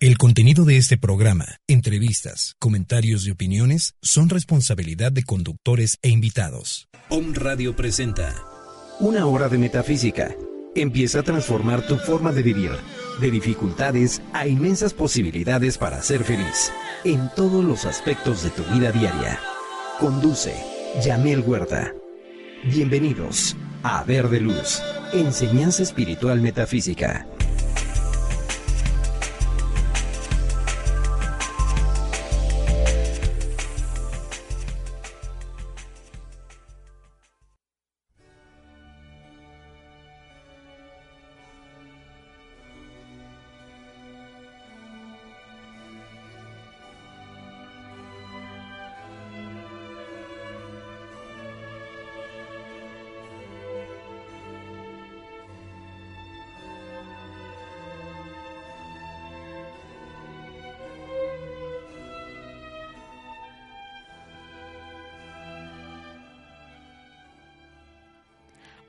[0.00, 6.88] El contenido de este programa, entrevistas, comentarios y opiniones son responsabilidad de conductores e invitados.
[7.08, 8.32] Om Radio presenta
[9.00, 10.36] Una hora de metafísica.
[10.76, 12.70] Empieza a transformar tu forma de vivir,
[13.20, 16.70] de dificultades a inmensas posibilidades para ser feliz,
[17.02, 19.40] en todos los aspectos de tu vida diaria.
[19.98, 20.54] Conduce
[21.02, 21.92] Yamel Huerta.
[22.62, 24.80] Bienvenidos a Verde Luz,
[25.12, 27.26] Enseñanza Espiritual Metafísica.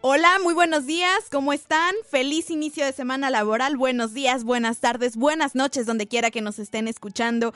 [0.02, 1.94] Hola, muy buenos días, ¿cómo están?
[2.10, 6.58] Feliz inicio de semana laboral, buenos días, buenas tardes, buenas noches, donde quiera que nos
[6.58, 7.54] estén escuchando.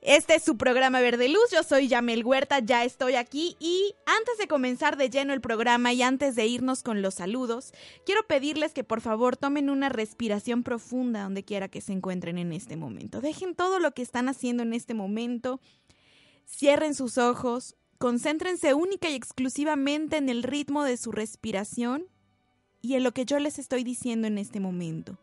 [0.00, 4.36] Este es su programa Verde Luz, yo soy Yamel Huerta, ya estoy aquí y antes
[4.36, 7.72] de comenzar de lleno el programa y antes de irnos con los saludos,
[8.04, 12.52] quiero pedirles que por favor tomen una respiración profunda donde quiera que se encuentren en
[12.52, 13.20] este momento.
[13.20, 15.60] Dejen todo lo que están haciendo en este momento,
[16.48, 22.06] cierren sus ojos, Concéntrense única y exclusivamente en el ritmo de su respiración
[22.82, 25.18] y en lo que yo les estoy diciendo en este momento.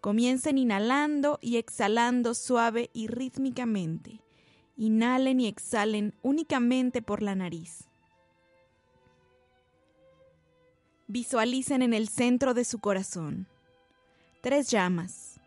[0.00, 4.22] Comiencen inhalando y exhalando suave y rítmicamente.
[4.78, 7.84] Inhalen y exhalen únicamente por la nariz.
[11.08, 13.46] Visualicen en el centro de su corazón
[14.40, 15.38] tres llamas,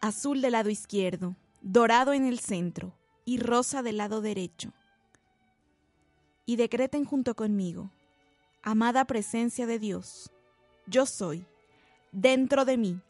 [0.00, 4.72] azul del lado izquierdo, dorado en el centro y rosa del lado derecho
[6.46, 7.90] y decreten junto conmigo,
[8.62, 10.30] amada presencia de Dios,
[10.86, 11.44] yo soy,
[12.12, 13.00] dentro de mí,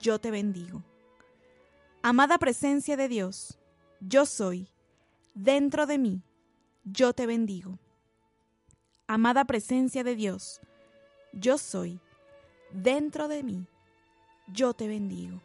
[0.00, 0.82] yo te bendigo.
[2.02, 3.58] Amada presencia de Dios,
[4.00, 4.68] yo soy,
[5.34, 6.22] dentro de mí,
[6.84, 7.78] yo te bendigo.
[9.08, 10.60] Amada presencia de Dios,
[11.32, 12.00] yo soy,
[12.70, 13.66] dentro de mí,
[14.46, 15.40] yo te bendigo.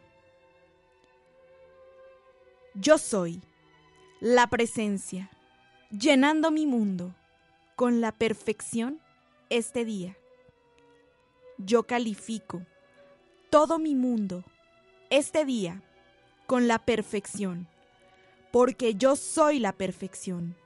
[2.74, 3.42] Yo soy
[4.20, 5.30] la presencia
[5.90, 7.14] llenando mi mundo
[7.74, 9.00] con la perfección
[9.48, 10.18] este día.
[11.56, 12.62] Yo califico
[13.48, 14.44] todo mi mundo
[15.08, 15.82] este día
[16.46, 17.68] con la perfección,
[18.52, 20.56] porque yo soy la perfección.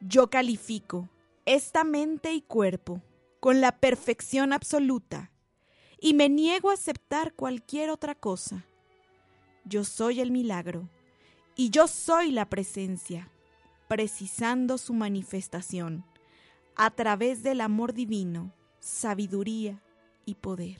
[0.00, 1.08] Yo califico
[1.44, 3.02] esta mente y cuerpo
[3.40, 5.32] con la perfección absoluta
[6.00, 8.64] y me niego a aceptar cualquier otra cosa.
[9.64, 10.88] Yo soy el milagro
[11.56, 13.28] y yo soy la presencia
[13.90, 16.04] precisando su manifestación
[16.76, 19.82] a través del amor divino, sabiduría
[20.24, 20.78] y poder.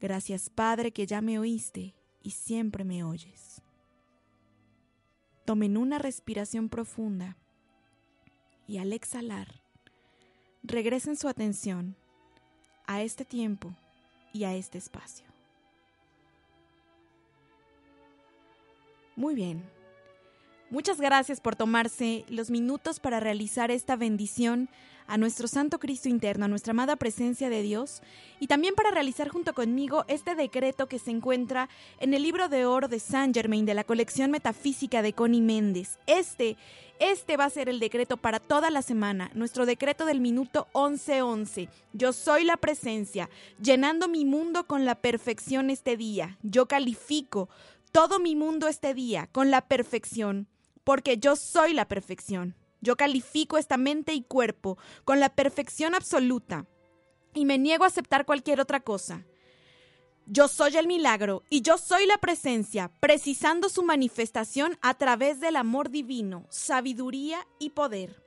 [0.00, 3.60] Gracias Padre que ya me oíste y siempre me oyes.
[5.46, 7.36] Tomen una respiración profunda
[8.68, 9.64] y al exhalar,
[10.62, 11.96] regresen su atención
[12.86, 13.74] a este tiempo
[14.32, 15.26] y a este espacio.
[19.16, 19.81] Muy bien.
[20.72, 24.70] Muchas gracias por tomarse los minutos para realizar esta bendición
[25.06, 28.00] a nuestro Santo Cristo interno, a nuestra amada presencia de Dios,
[28.40, 31.68] y también para realizar junto conmigo este decreto que se encuentra
[32.00, 35.98] en el libro de oro de Saint Germain de la colección metafísica de Connie Méndez.
[36.06, 36.56] Este,
[36.98, 41.68] este va a ser el decreto para toda la semana, nuestro decreto del minuto 1111.
[41.92, 43.28] Yo soy la presencia,
[43.60, 46.38] llenando mi mundo con la perfección este día.
[46.42, 47.50] Yo califico
[47.90, 50.48] todo mi mundo este día con la perfección
[50.84, 52.56] porque yo soy la perfección.
[52.80, 56.66] Yo califico esta mente y cuerpo con la perfección absoluta
[57.34, 59.24] y me niego a aceptar cualquier otra cosa.
[60.26, 65.56] Yo soy el milagro y yo soy la presencia, precisando su manifestación a través del
[65.56, 68.22] amor divino, sabiduría y poder.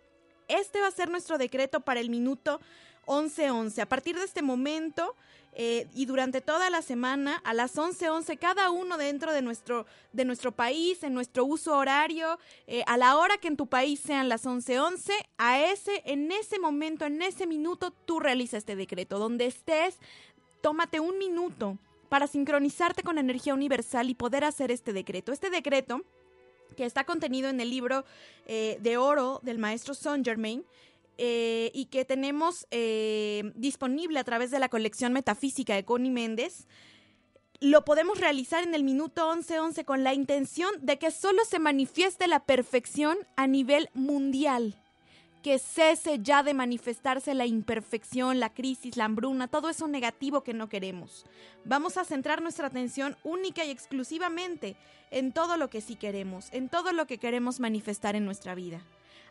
[0.47, 2.59] Este va a ser nuestro decreto para el minuto
[3.05, 3.81] 11:11.
[3.81, 5.15] A partir de este momento,
[5.57, 10.25] eh, y durante toda la semana a las 11:11 cada uno dentro de nuestro de
[10.25, 12.37] nuestro país en nuestro uso horario
[12.67, 16.59] eh, a la hora que en tu país sean las 11:11 a ese en ese
[16.59, 19.17] momento en ese minuto tú realizas este decreto.
[19.17, 19.97] Donde estés
[20.61, 21.77] tómate un minuto
[22.09, 25.31] para sincronizarte con energía universal y poder hacer este decreto.
[25.31, 26.01] Este decreto
[26.75, 28.03] que está contenido en el libro
[28.45, 30.65] eh, de oro del maestro Saint Germain
[31.17, 36.67] eh, y que tenemos eh, disponible a través de la colección metafísica de Connie Méndez,
[37.61, 42.27] lo podemos realizar en el minuto 1111 con la intención de que solo se manifieste
[42.27, 44.75] la perfección a nivel mundial.
[45.41, 50.55] Que cese ya de manifestarse la imperfección, la crisis, la hambruna, todo eso negativo que
[50.55, 51.25] no queremos.
[51.63, 54.75] Vamos a centrar nuestra atención única y exclusivamente
[55.11, 58.81] en todo lo que sí queremos, en todo lo que queremos manifestar en nuestra vida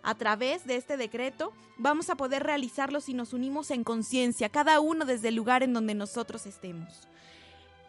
[0.04, 4.80] a través de este decreto vamos a poder realizarlo si nos unimos en conciencia, cada
[4.80, 7.08] uno desde el lugar en donde nosotros estemos.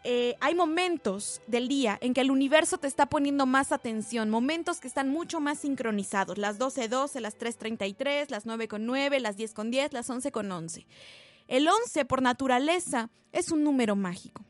[0.08, 4.80] Eh, hay momentos del día en que el universo te está poniendo más atención, momentos
[4.80, 10.86] que están mucho más sincronizados, las 12.12, las 3.33, las 9.9, las 10.10, las 11.11.
[11.48, 14.46] El 11 por naturaleza es un número mágico.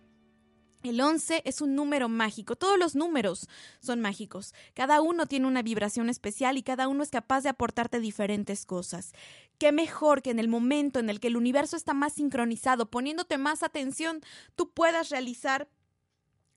[0.86, 2.56] El 11 es un número mágico.
[2.56, 3.50] Todos los números
[3.80, 4.54] son mágicos.
[4.76, 9.14] Cada uno tiene una vibración especial y cada uno es capaz de aportarte diferentes cosas.
[9.58, 13.40] Qué mejor que en el momento en el que el universo está más sincronizado, poniéndote
[13.40, 14.22] más atención,
[14.56, 15.68] tú puedas realizar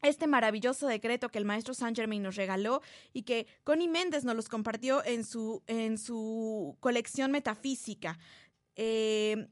[0.02, 2.82] este maravilloso decreto que el maestro Saint Germain nos regaló
[3.14, 8.18] y que Connie Méndez nos los compartió en su, en su colección metafísica.
[8.76, 9.48] Eh,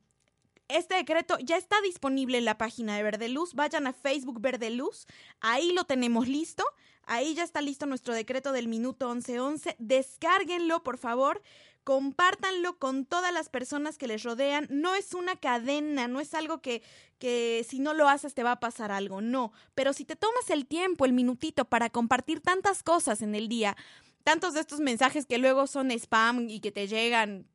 [0.68, 3.54] este decreto ya está disponible en la página de Verde Luz.
[3.54, 5.06] Vayan a Facebook Verde Luz.
[5.40, 6.64] Ahí lo tenemos listo.
[7.04, 9.76] Ahí ya está listo nuestro decreto del minuto 1111.
[9.78, 11.40] Descárguenlo, por favor.
[11.84, 14.66] Compártanlo con todas las personas que les rodean.
[14.70, 16.82] No es una cadena, no es algo que,
[17.20, 19.20] que si no lo haces te va a pasar algo.
[19.20, 19.52] No.
[19.76, 23.76] Pero si te tomas el tiempo, el minutito para compartir tantas cosas en el día,
[24.24, 27.46] tantos de estos mensajes que luego son spam y que te llegan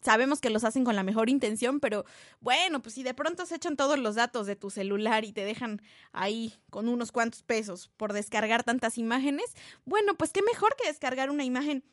[0.00, 2.04] sabemos que los hacen con la mejor intención, pero
[2.40, 5.44] bueno, pues si de pronto se echan todos los datos de tu celular y te
[5.44, 9.46] dejan ahí con unos cuantos pesos por descargar tantas imágenes,
[9.84, 11.84] bueno, pues qué mejor que descargar una imagen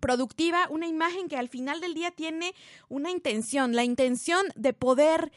[0.00, 2.54] productiva, una imagen que al final del día tiene
[2.88, 5.32] una intención, la intención de poder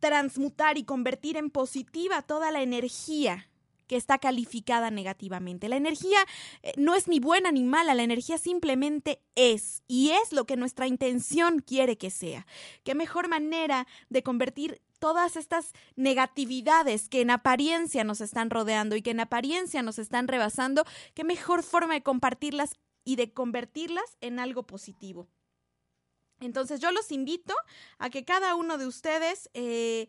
[0.00, 3.48] transmutar y convertir en positiva toda la energía
[3.88, 5.68] que está calificada negativamente.
[5.68, 6.18] La energía
[6.62, 10.56] eh, no es ni buena ni mala, la energía simplemente es y es lo que
[10.56, 12.46] nuestra intención quiere que sea.
[12.84, 19.02] ¿Qué mejor manera de convertir todas estas negatividades que en apariencia nos están rodeando y
[19.02, 20.84] que en apariencia nos están rebasando,
[21.14, 25.28] qué mejor forma de compartirlas y de convertirlas en algo positivo.
[26.40, 27.54] Entonces yo los invito
[27.98, 30.08] a que cada uno de ustedes eh,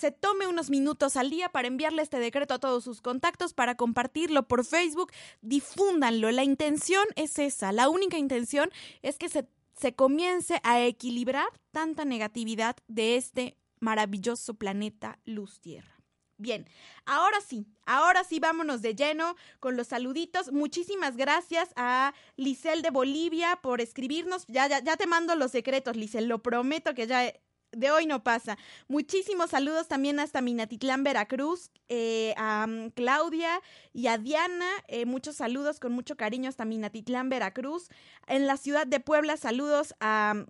[0.00, 3.74] se tome unos minutos al día para enviarle este decreto a todos sus contactos, para
[3.74, 5.12] compartirlo por Facebook,
[5.42, 6.30] difúndanlo.
[6.30, 8.70] La intención es esa, la única intención
[9.02, 9.46] es que se,
[9.78, 16.00] se comience a equilibrar tanta negatividad de este maravilloso planeta Luz Tierra.
[16.38, 16.66] Bien,
[17.04, 20.50] ahora sí, ahora sí vámonos de lleno con los saluditos.
[20.50, 24.46] Muchísimas gracias a Lisel de Bolivia por escribirnos.
[24.46, 27.30] Ya, ya, ya te mando los secretos, Lisel, lo prometo que ya
[27.72, 28.58] de hoy no pasa.
[28.88, 33.60] Muchísimos saludos también hasta Minatitlán, Veracruz, eh, a mm, Claudia
[33.92, 34.68] y a Diana.
[34.88, 37.88] Eh, muchos saludos con mucho cariño hasta Minatitlán, Veracruz.
[38.26, 40.46] En la ciudad de Puebla, saludos a mm,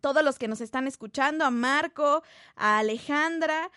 [0.00, 2.22] todos los que nos están escuchando, a Marco,
[2.56, 3.70] a Alejandra,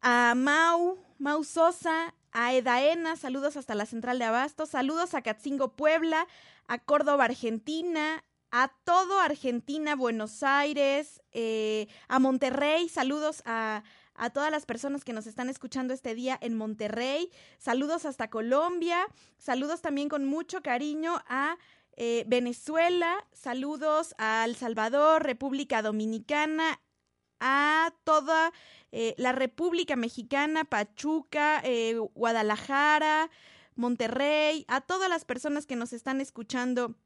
[0.00, 5.74] a Mau, Mau Sosa, a Edaena, saludos hasta la central de Abasto, saludos a Catzingo,
[5.74, 6.26] Puebla,
[6.66, 12.88] a Córdoba, Argentina, a todo Argentina, Buenos Aires, eh, a Monterrey.
[12.88, 13.82] Saludos a,
[14.14, 17.30] a, todas las personas que nos están escuchando este día en Monterrey.
[17.58, 19.06] Saludos hasta Colombia.
[19.36, 21.58] Saludos también con mucho cariño a
[21.96, 23.26] eh, Venezuela.
[23.32, 26.80] Saludos a El Salvador, República Dominicana,
[27.40, 28.52] a toda
[28.92, 31.62] eh, la República Mexicana, Pachuca,
[32.14, 33.30] Guadalajara,
[33.76, 36.96] Monterrey, a todas las personas que nos están escuchando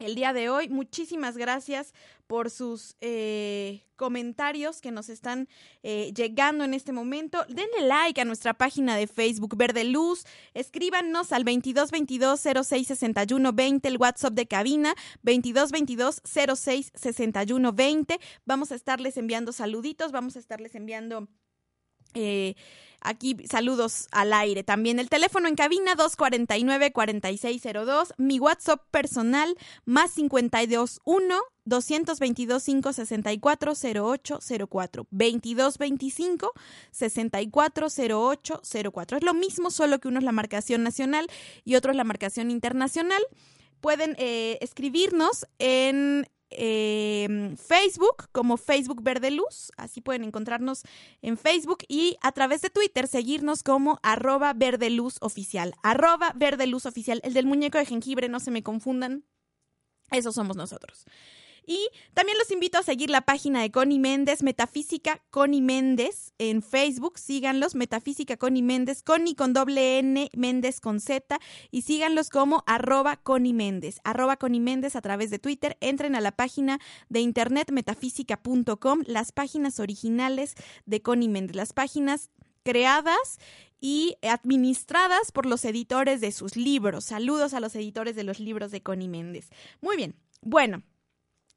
[0.00, 0.68] el día de hoy.
[0.68, 1.94] Muchísimas gracias
[2.26, 5.48] por sus eh, comentarios que nos están
[5.82, 7.44] eh, llegando en este momento.
[7.48, 10.24] Denle like a nuestra página de Facebook Verde Luz.
[10.54, 12.92] Escríbanos al 2222 06
[13.54, 16.92] 20, el WhatsApp de cabina 2222 06
[17.74, 18.20] 20.
[18.46, 21.28] Vamos a estarles enviando saluditos, vamos a estarles enviando
[22.14, 22.54] Eh,
[23.00, 24.62] aquí saludos al aire.
[24.64, 28.14] También el teléfono en cabina 249-4602.
[28.18, 36.52] Mi WhatsApp personal más 521 222 564 0804 2225
[36.90, 39.16] 640804.
[39.16, 41.28] Es lo mismo, solo que uno es la marcación nacional
[41.64, 43.22] y otro es la marcación internacional.
[43.80, 50.82] Pueden eh, escribirnos en eh, Facebook como Facebook Verde Luz, así pueden encontrarnos
[51.22, 51.84] en Facebook.
[51.88, 57.20] Y a través de Twitter seguirnos como arroba Verde Luz Oficial, arroba Verde Luz Oficial,
[57.24, 59.24] el del muñeco de jengibre, no se me confundan,
[60.10, 61.04] esos somos nosotros.
[61.66, 66.62] Y también los invito a seguir la página de Connie Méndez, Metafísica Connie Méndez, en
[66.62, 67.18] Facebook.
[67.18, 71.38] Síganlos, Metafísica Connie Méndez, Connie con doble N, Méndez con Z.
[71.70, 75.76] Y síganlos como arroba Connie Méndez, arroba Connie Méndez a través de Twitter.
[75.80, 80.54] Entren a la página de internet metafísica.com, las páginas originales
[80.86, 82.30] de Connie Méndez, las páginas
[82.62, 83.38] creadas
[83.80, 87.04] y administradas por los editores de sus libros.
[87.04, 89.48] Saludos a los editores de los libros de Connie Méndez.
[89.80, 90.82] Muy bien, bueno,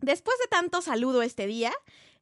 [0.03, 1.71] Después de tanto saludo este día,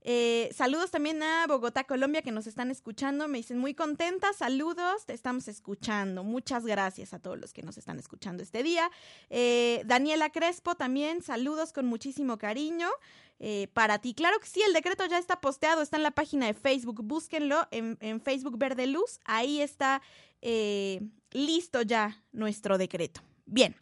[0.03, 3.27] eh, saludos también a Bogotá, Colombia, que nos están escuchando.
[3.27, 4.33] Me dicen muy contenta.
[4.33, 6.23] Saludos, te estamos escuchando.
[6.23, 8.91] Muchas gracias a todos los que nos están escuchando este día.
[9.31, 12.87] Eh, Daniela Crespo también, saludos con muchísimo cariño.
[13.43, 14.13] Eh, para ti.
[14.13, 17.01] Claro que sí, el decreto ya está posteado, está en la página de Facebook.
[17.01, 19.19] Búsquenlo en, en Facebook Verde Luz.
[19.25, 20.03] Ahí está
[21.31, 23.21] listo ya nuestro decreto.
[23.47, 23.75] Bien,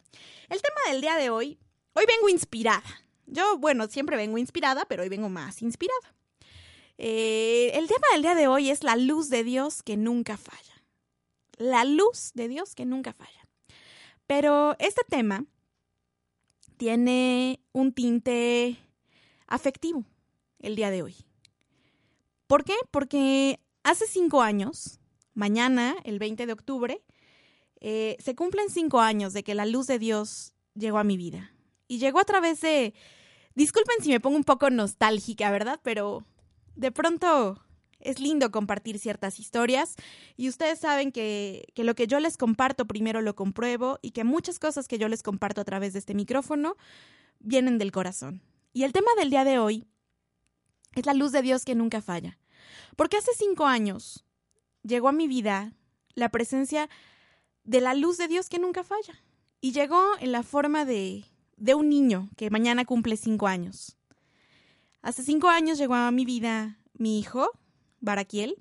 [0.48, 1.58] el tema del día de hoy,
[1.92, 2.82] hoy vengo inspirada.
[3.30, 6.14] Yo, bueno, siempre vengo inspirada, pero hoy vengo más inspirada.
[6.98, 10.82] Eh, el tema del día de hoy es la luz de Dios que nunca falla.
[11.56, 13.48] La luz de Dios que nunca falla.
[14.26, 15.44] Pero este tema
[16.76, 18.78] tiene un tinte
[19.46, 20.04] afectivo
[20.58, 21.16] el día de hoy.
[22.48, 22.74] ¿Por qué?
[22.90, 24.98] Porque hace cinco años,
[25.34, 27.02] mañana, el 20 de octubre,
[27.80, 31.54] eh, se cumplen cinco años de que la luz de Dios llegó a mi vida.
[31.86, 32.92] Y llegó a través de
[33.54, 35.80] Disculpen si me pongo un poco nostálgica, ¿verdad?
[35.82, 36.24] Pero
[36.76, 37.62] de pronto
[37.98, 39.96] es lindo compartir ciertas historias
[40.36, 44.24] y ustedes saben que, que, lo que yo les comparto primero lo compruebo y que
[44.24, 46.76] muchas cosas que yo les comparto a través de este micrófono
[47.40, 48.42] vienen del corazón.
[48.72, 49.86] Y el tema del día de hoy
[50.94, 52.38] es la luz de Dios que nunca falla.
[52.96, 54.24] Porque hace cinco años
[54.82, 55.72] llegó a mi vida
[56.14, 56.88] la presencia
[57.64, 59.22] de la luz de Dios que nunca falla.
[59.60, 61.24] Y llegó en la forma de,
[61.60, 63.96] de un niño que mañana cumple cinco años.
[65.02, 67.50] Hace cinco años llegó a mi vida mi hijo,
[68.00, 68.56] Baraquiel.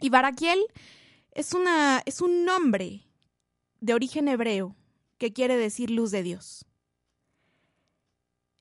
[0.00, 0.58] Y Baraquiel
[1.30, 3.02] es, una, es un nombre
[3.80, 4.74] de origen hebreo
[5.18, 6.64] que quiere decir luz de Dios.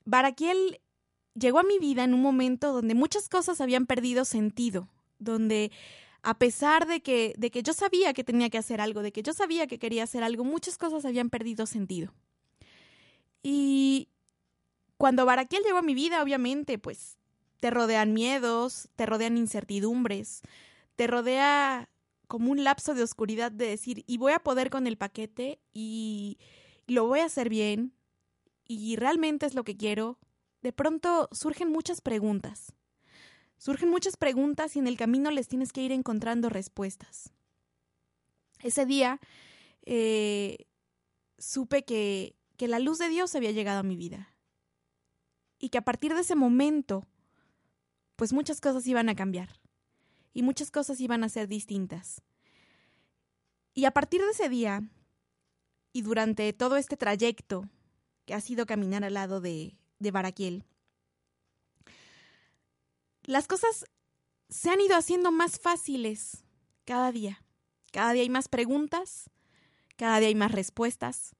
[0.05, 0.81] Baraquiel
[1.33, 5.71] llegó a mi vida en un momento donde muchas cosas habían perdido sentido, donde
[6.21, 9.23] a pesar de que, de que yo sabía que tenía que hacer algo, de que
[9.23, 12.13] yo sabía que quería hacer algo, muchas cosas habían perdido sentido.
[13.43, 14.09] Y
[14.97, 17.17] cuando Baraquiel llegó a mi vida, obviamente, pues
[17.59, 20.41] te rodean miedos, te rodean incertidumbres,
[20.95, 21.89] te rodea
[22.27, 26.37] como un lapso de oscuridad de decir, y voy a poder con el paquete y
[26.87, 27.93] lo voy a hacer bien
[28.65, 30.17] y realmente es lo que quiero.
[30.61, 32.73] De pronto surgen muchas preguntas.
[33.57, 37.31] Surgen muchas preguntas y en el camino les tienes que ir encontrando respuestas.
[38.63, 39.19] Ese día
[39.83, 40.65] eh,
[41.37, 44.35] supe que que la luz de Dios había llegado a mi vida.
[45.57, 47.07] Y que a partir de ese momento,
[48.15, 49.59] pues muchas cosas iban a cambiar.
[50.31, 52.21] Y muchas cosas iban a ser distintas.
[53.73, 54.83] Y a partir de ese día,
[55.91, 57.67] y durante todo este trayecto
[58.25, 60.63] que ha sido caminar al lado de, de Baraquiel,
[63.23, 63.85] las cosas
[64.49, 66.45] se han ido haciendo más fáciles
[66.85, 67.43] cada día.
[67.91, 69.31] Cada día hay más preguntas,
[69.97, 71.35] cada día hay más respuestas,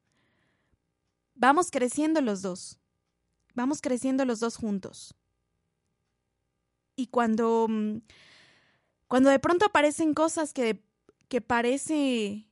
[1.42, 2.78] Vamos creciendo los dos.
[3.56, 5.16] Vamos creciendo los dos juntos.
[6.96, 7.98] Y cuando, mm,
[9.08, 10.84] cuando de pronto aparecen cosas que,
[11.30, 12.48] que parece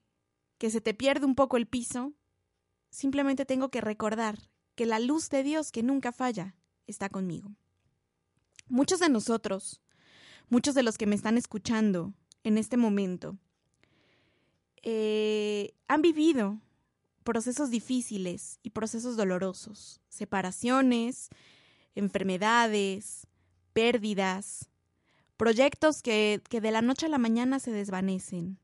[0.58, 2.13] que se te pierde un poco el piso,
[2.89, 4.39] simplemente tengo que recordar
[4.74, 6.55] que la luz de Dios que nunca falla
[6.88, 7.51] está conmigo.
[8.69, 9.81] Muchos de nosotros,
[10.50, 13.38] muchos de los que me están escuchando en este momento,
[14.81, 16.60] eh, han vivido
[17.29, 21.29] procesos difíciles y procesos dolorosos, separaciones,
[21.93, 23.27] enfermedades,
[23.71, 24.71] pérdidas,
[25.38, 28.57] proyectos que, que de la noche a la mañana se desvanecen,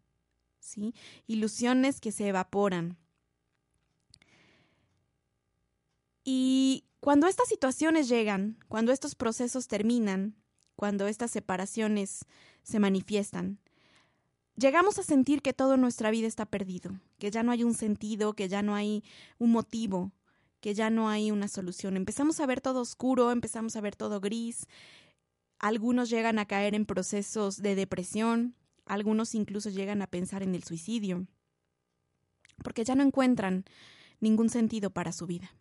[0.57, 0.95] ¿sí?
[1.27, 2.97] ilusiones que se evaporan.
[6.23, 10.35] Y cuando estas situaciones llegan, cuando estos procesos terminan,
[10.75, 12.25] cuando estas separaciones
[12.63, 13.59] se manifiestan,
[14.55, 17.73] llegamos a sentir que todo en nuestra vida está perdido, que ya no hay un
[17.73, 19.03] sentido, que ya no hay
[19.37, 20.11] un motivo,
[20.59, 21.97] que ya no hay una solución.
[21.97, 24.67] Empezamos a ver todo oscuro, empezamos a ver todo gris.
[25.59, 30.63] Algunos llegan a caer en procesos de depresión, algunos incluso llegan a pensar en el
[30.63, 31.27] suicidio,
[32.63, 33.65] porque ya no encuentran
[34.19, 35.51] ningún sentido para su vida.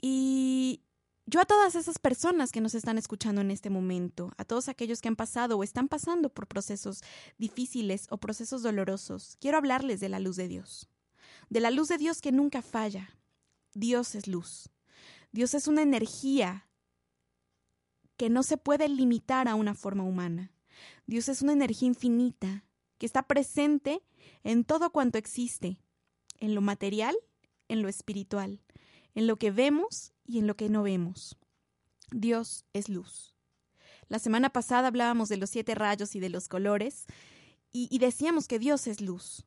[0.00, 0.82] Y
[1.28, 5.02] yo a todas esas personas que nos están escuchando en este momento, a todos aquellos
[5.02, 7.02] que han pasado o están pasando por procesos
[7.36, 10.88] difíciles o procesos dolorosos, quiero hablarles de la luz de Dios.
[11.50, 13.10] De la luz de Dios que nunca falla.
[13.74, 14.70] Dios es luz.
[15.30, 16.66] Dios es una energía
[18.16, 20.54] que no se puede limitar a una forma humana.
[21.06, 22.64] Dios es una energía infinita
[22.96, 24.02] que está presente
[24.44, 25.78] en todo cuanto existe,
[26.40, 27.14] en lo material,
[27.68, 28.62] en lo espiritual,
[29.14, 31.36] en lo que vemos y en lo que no vemos.
[32.12, 33.34] Dios es luz.
[34.08, 37.06] La semana pasada hablábamos de los siete rayos y de los colores
[37.70, 39.44] y, decíamos que Dios es luz.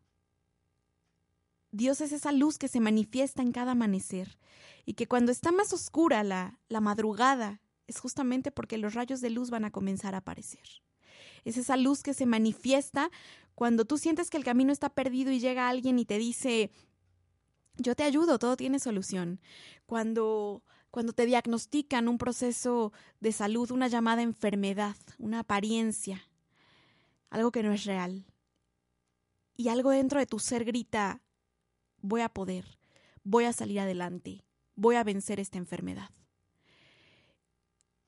[1.72, 4.38] Dios es esa luz que se manifiesta en cada amanecer
[4.86, 9.32] y que cuando está más oscura la, la madrugada es justamente porque los rayos de
[9.32, 10.84] luz van a comenzar a aparecer.
[11.46, 13.10] Es esa luz que se manifiesta
[13.56, 16.72] cuando tú sientes que el camino está perdido y llega alguien y te dice,
[17.78, 19.40] yo te ayudo, todo tiene solución.
[19.92, 26.30] Cuando, cuando te diagnostican un proceso de salud, una llamada enfermedad, una apariencia,
[27.30, 28.26] algo que no es real,
[29.58, 31.22] y algo dentro de tu ser grita,
[31.98, 32.80] voy a poder,
[33.26, 34.46] voy a salir adelante,
[34.76, 36.12] voy a vencer esta enfermedad.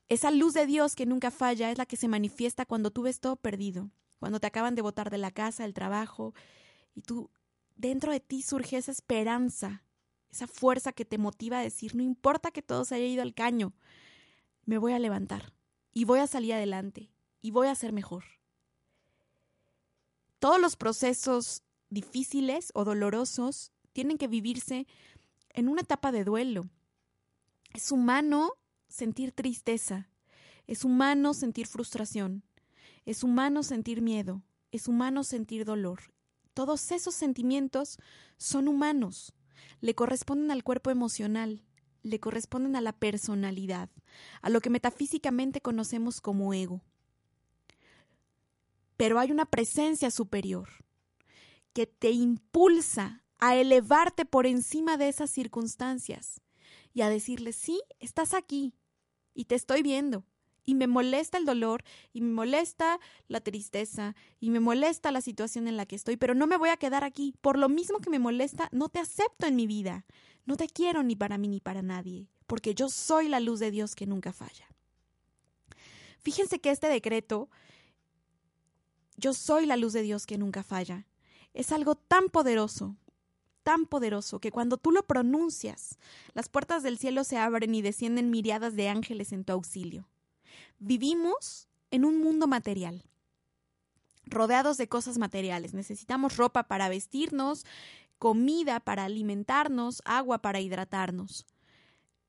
[0.07, 3.19] Esa luz de Dios que nunca falla es la que se manifiesta cuando tú ves
[3.19, 6.33] todo perdido, cuando te acaban de botar de la casa, del trabajo,
[6.95, 7.29] y tú
[7.75, 9.83] dentro de ti surge esa esperanza,
[10.33, 13.33] esa fuerza que te motiva a decir, no importa que todo se haya ido al
[13.33, 13.73] caño,
[14.65, 15.53] me voy a levantar
[15.93, 17.11] y voy a salir adelante
[17.41, 18.23] y voy a ser mejor.
[20.39, 24.87] Todos los procesos difíciles o dolorosos tienen que vivirse
[25.49, 26.69] en una etapa de duelo.
[27.73, 28.53] Es humano
[28.87, 30.09] sentir tristeza,
[30.67, 32.43] es humano sentir frustración,
[33.05, 36.13] es humano sentir miedo, es humano sentir dolor
[36.53, 37.97] todos esos sentimientos
[38.37, 39.33] son humanos,
[39.81, 41.63] le corresponden al cuerpo emocional,
[42.03, 43.89] le corresponden a la personalidad,
[44.41, 46.81] a lo que metafísicamente conocemos como ego.
[48.97, 50.69] Pero hay una presencia superior
[51.73, 56.41] que te impulsa a elevarte por encima de esas circunstancias
[56.93, 58.73] y a decirle, sí, estás aquí
[59.33, 60.25] y te estoy viendo
[60.65, 65.67] y me molesta el dolor y me molesta la tristeza y me molesta la situación
[65.67, 67.33] en la que estoy, pero no me voy a quedar aquí.
[67.41, 70.05] Por lo mismo que me molesta, no te acepto en mi vida.
[70.45, 73.71] No te quiero ni para mí ni para nadie, porque yo soy la luz de
[73.71, 74.67] Dios que nunca falla.
[76.19, 77.49] Fíjense que este decreto,
[79.17, 81.07] yo soy la luz de Dios que nunca falla,
[81.53, 82.97] es algo tan poderoso,
[83.63, 85.97] tan poderoso que cuando tú lo pronuncias,
[86.33, 90.07] las puertas del cielo se abren y descienden miriadas de ángeles en tu auxilio.
[90.79, 93.03] Vivimos en un mundo material,
[94.25, 95.73] rodeados de cosas materiales.
[95.73, 97.65] Necesitamos ropa para vestirnos,
[98.19, 101.45] comida para alimentarnos, agua para hidratarnos.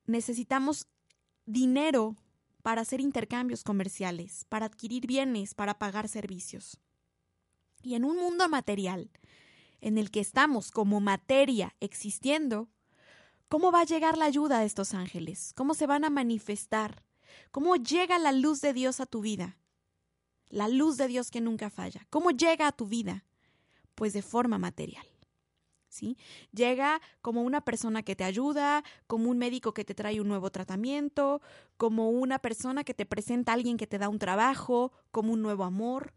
[0.07, 0.87] Necesitamos
[1.47, 2.17] dinero
[2.63, 6.81] para hacer intercambios comerciales, para adquirir bienes, para pagar servicios.
[7.83, 9.11] Y en un mundo material,
[9.81, 12.69] en el que estamos como materia existiendo,
[13.49, 15.53] ¿cómo va a llegar la ayuda de estos ángeles?
[15.55, 17.03] ¿Cómo se van a manifestar?
[17.51, 19.57] ¿Cómo llega la luz de Dios a tu vida?
[20.49, 22.07] La luz de Dios que nunca falla.
[22.11, 23.25] ¿Cómo llega a tu vida?
[23.95, 25.07] Pues de forma material.
[25.89, 26.17] ¿Sí?
[26.53, 30.51] Llega como una persona que te ayuda, como un médico que te trae un nuevo
[30.51, 31.41] tratamiento,
[31.77, 35.41] como una persona que te presenta a alguien que te da un trabajo, como un
[35.41, 36.13] nuevo amor.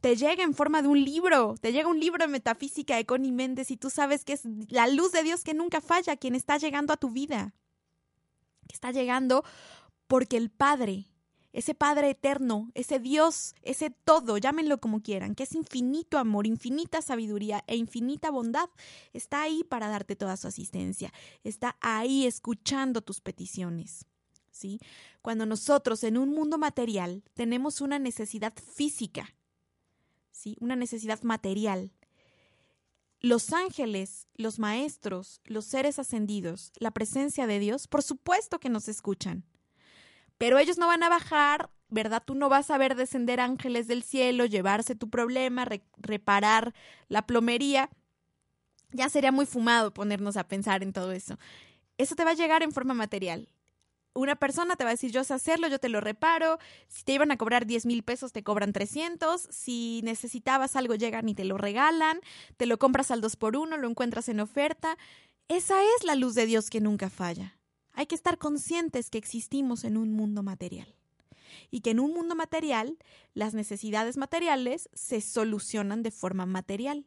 [0.00, 3.30] Te llega en forma de un libro, te llega un libro de metafísica de Connie
[3.30, 6.56] Méndez y tú sabes que es la luz de Dios que nunca falla quien está
[6.56, 7.54] llegando a tu vida.
[8.66, 9.44] Que está llegando
[10.12, 11.06] porque el Padre,
[11.54, 17.00] ese Padre eterno, ese Dios, ese todo, llámenlo como quieran, que es infinito amor, infinita
[17.00, 18.68] sabiduría e infinita bondad,
[19.14, 24.04] está ahí para darte toda su asistencia, está ahí escuchando tus peticiones.
[24.50, 24.80] ¿Sí?
[25.22, 29.34] Cuando nosotros en un mundo material tenemos una necesidad física,
[30.30, 30.58] ¿sí?
[30.60, 31.90] Una necesidad material.
[33.18, 38.88] Los ángeles, los maestros, los seres ascendidos, la presencia de Dios, por supuesto que nos
[38.88, 39.46] escuchan.
[40.42, 42.20] Pero ellos no van a bajar, ¿verdad?
[42.26, 45.64] Tú no vas a ver descender ángeles del cielo, llevarse tu problema,
[45.98, 46.74] reparar
[47.06, 47.90] la plomería.
[48.90, 51.38] Ya sería muy fumado ponernos a pensar en todo eso.
[51.96, 53.50] Eso te va a llegar en forma material.
[54.14, 56.58] una persona te va a decir, yo sé hacerlo, yo te lo reparo.
[56.88, 59.42] Si te iban a cobrar 10 mil pesos, te cobran 300.
[59.48, 62.18] Si necesitabas algo, llegan y te lo regalan.
[62.56, 64.98] Te lo compras al 2 por 1 lo encuentras en oferta.
[65.46, 67.61] Esa es la luz de Dios que nunca falla.
[67.92, 70.94] Hay que estar conscientes que existimos en un mundo material
[71.70, 72.98] y que en un mundo material
[73.34, 77.06] las necesidades materiales se solucionan de forma material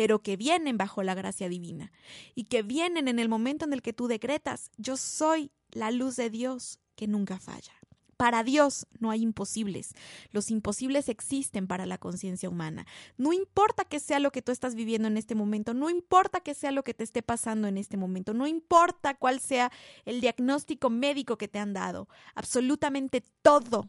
[0.00, 1.92] pero que vienen bajo la gracia divina
[2.34, 6.16] y que vienen en el momento en el que tú decretas, yo soy la luz
[6.16, 7.79] de Dios que nunca falla.
[8.20, 9.94] Para Dios no hay imposibles.
[10.30, 12.86] Los imposibles existen para la conciencia humana.
[13.16, 16.52] No importa que sea lo que tú estás viviendo en este momento, no importa que
[16.52, 19.72] sea lo que te esté pasando en este momento, no importa cuál sea
[20.04, 22.08] el diagnóstico médico que te han dado.
[22.34, 23.88] Absolutamente todo,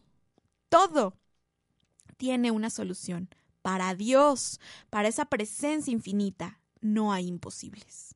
[0.69, 1.17] todo
[2.15, 3.27] tiene una solución.
[3.61, 8.15] Para Dios, para esa presencia infinita, no hay imposibles.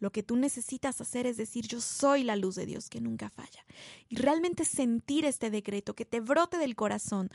[0.00, 3.28] Lo que tú necesitas hacer es decir, yo soy la luz de Dios que nunca
[3.28, 3.64] falla.
[4.08, 7.30] Y realmente sentir este decreto, que te brote del corazón,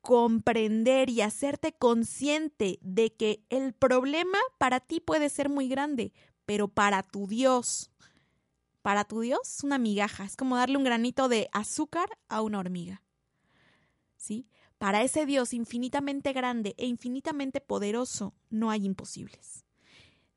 [0.00, 6.14] comprender y hacerte consciente de que el problema para ti puede ser muy grande,
[6.46, 7.90] pero para tu Dios,
[8.80, 12.60] para tu Dios es una migaja, es como darle un granito de azúcar a una
[12.60, 13.02] hormiga.
[14.16, 14.48] ¿Sí?
[14.78, 19.65] Para ese Dios infinitamente grande e infinitamente poderoso no hay imposibles.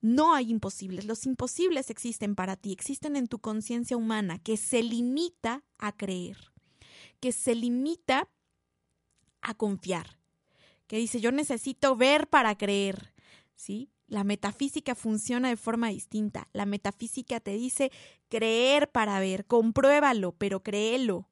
[0.02, 1.06] No hay imposibles.
[1.06, 6.38] Los imposibles existen para ti, existen en tu conciencia humana, que se limita a creer,
[7.20, 8.30] que se limita
[9.42, 10.20] a confiar,
[10.88, 13.14] que dice yo necesito ver para creer,
[13.56, 13.90] ¿sí?
[14.08, 16.50] La metafísica funciona de forma distinta.
[16.52, 17.92] La metafísica te dice
[18.28, 21.30] creer para ver, compruébalo, pero créelo.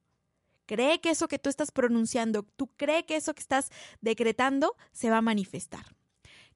[0.67, 3.69] Cree que eso que tú estás pronunciando, tú cree que eso que estás
[4.01, 5.95] decretando se va a manifestar.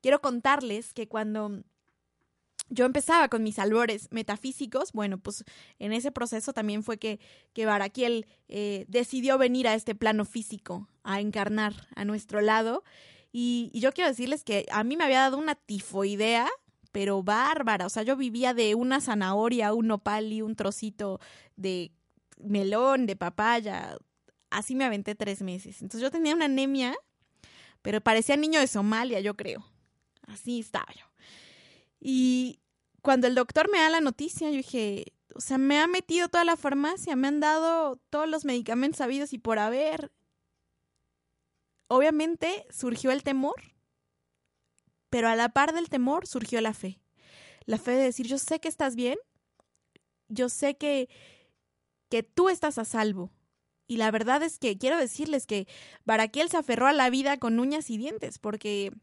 [0.01, 1.63] Quiero contarles que cuando
[2.71, 5.43] yo empezaba con mis albores metafísicos, bueno, pues
[5.77, 7.19] en ese proceso también fue que,
[7.53, 12.83] que Baraquiel eh, decidió venir a este plano físico, a encarnar a nuestro lado.
[13.33, 16.47] Y, y, yo quiero decirles que a mí me había dado una tifoidea,
[16.93, 17.85] pero bárbara.
[17.85, 21.19] O sea, yo vivía de una zanahoria, un nopal y un trocito
[21.57, 21.91] de
[22.37, 23.97] melón, de papaya.
[24.49, 25.81] Así me aventé tres meses.
[25.81, 26.95] Entonces yo tenía una anemia,
[27.81, 29.65] pero parecía niño de Somalia, yo creo.
[30.27, 31.10] Así estaba yo.
[32.01, 32.59] Y
[33.03, 36.43] cuando el doctor me da la noticia, yo dije, o sea, me ha metido toda
[36.43, 40.11] la farmacia, me han dado todos los medicamentos sabidos y por haber.
[41.87, 43.61] Obviamente surgió el temor,
[45.09, 46.99] pero a la par del temor surgió la fe.
[47.65, 49.19] La fe de decir, yo sé que estás bien,
[50.27, 51.07] yo sé que,
[52.09, 53.31] que tú estás a salvo.
[53.87, 55.67] Y la verdad es que quiero decirles que
[56.05, 58.93] Baraquiel se aferró a la vida con uñas y dientes, porque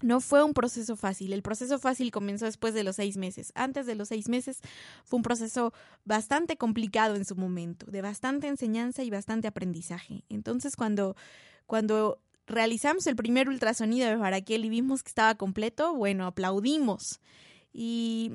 [0.00, 1.32] no fue un proceso fácil.
[1.32, 3.52] El proceso fácil comenzó después de los seis meses.
[3.54, 4.60] Antes de los seis meses
[5.04, 5.72] fue un proceso
[6.04, 10.24] bastante complicado en su momento, de bastante enseñanza y bastante aprendizaje.
[10.28, 11.16] Entonces, cuando,
[11.66, 17.20] cuando realizamos el primer ultrasonido de Baraquiel y vimos que estaba completo, bueno, aplaudimos.
[17.72, 18.32] Y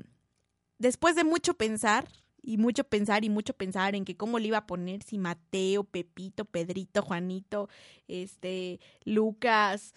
[0.77, 2.07] después de mucho pensar,
[2.45, 5.85] y mucho pensar y mucho pensar en que cómo le iba a poner si Mateo,
[5.85, 7.69] Pepito, Pedrito, Juanito,
[8.09, 9.93] este, Lucas,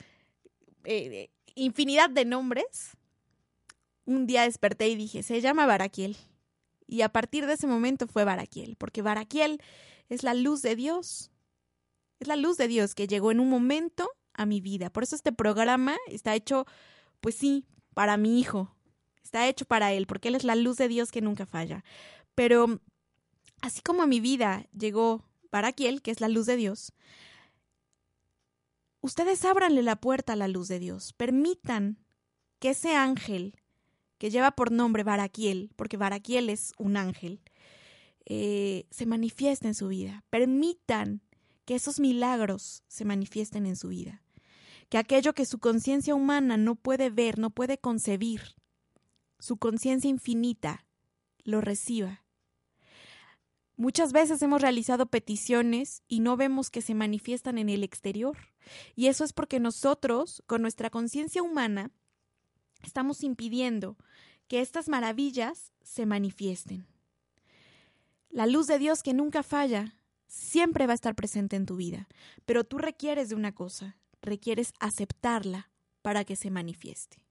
[0.84, 2.92] eh, infinidad de nombres,
[4.04, 6.16] un día desperté y dije, se llama Baraquiel.
[6.86, 9.60] Y a partir de ese momento fue Baraquiel, porque Baraquiel
[10.08, 11.32] es la luz de Dios.
[12.20, 14.90] Es la luz de Dios que llegó en un momento a mi vida.
[14.90, 16.66] Por eso este programa está hecho,
[17.20, 18.72] pues sí, para mi hijo.
[19.22, 21.82] Está hecho para él, porque él es la luz de Dios que nunca falla.
[22.34, 22.80] Pero
[23.60, 26.92] así como a mi vida llegó Baraquiel, que es la luz de Dios,
[29.06, 31.12] ustedes ábranle la puerta a la luz de Dios.
[31.12, 31.98] Permitan
[32.58, 33.56] que ese ángel
[34.18, 37.40] que lleva por nombre Baraquiel, porque Baraquiel es un ángel,
[38.24, 40.24] eh, se manifieste en su vida.
[40.30, 41.22] Permitan
[41.64, 44.22] que esos milagros se manifiesten en su vida.
[44.88, 48.54] Que aquello que su conciencia humana no puede ver, no puede concebir,
[49.38, 50.86] su conciencia infinita
[51.44, 52.26] lo reciba
[53.78, 58.34] Muchas veces hemos realizado peticiones y no vemos que se manifiestan en el exterior.
[58.94, 61.90] Y eso es porque nosotros, con nuestra conciencia humana,
[62.82, 63.96] estamos impidiendo
[64.48, 66.86] que estas maravillas se manifiesten.
[68.30, 69.94] La luz de Dios que nunca falla
[70.26, 72.08] siempre va a estar presente en tu vida,
[72.44, 75.70] pero tú requieres de una cosa, requieres aceptarla
[76.02, 77.26] para que se manifieste.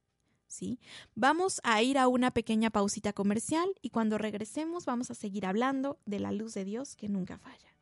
[0.47, 0.79] ¿sí?
[1.13, 5.99] Vamos a ir a una pequeña pausita comercial y cuando regresemos vamos a seguir hablando
[6.05, 7.74] de la luz de Dios que nunca falla.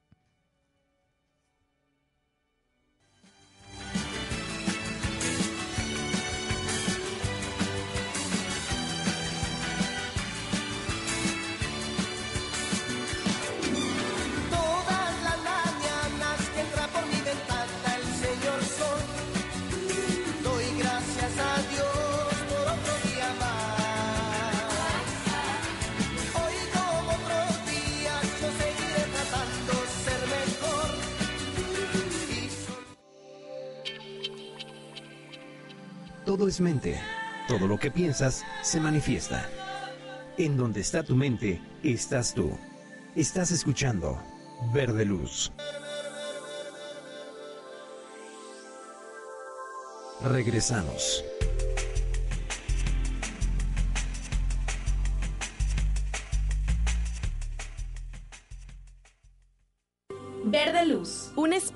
[36.61, 36.99] Mente.
[37.47, 39.49] Todo lo que piensas se manifiesta.
[40.37, 42.57] En donde está tu mente, estás tú.
[43.15, 44.21] Estás escuchando
[44.73, 45.51] Verde Luz.
[50.23, 51.23] Regresamos.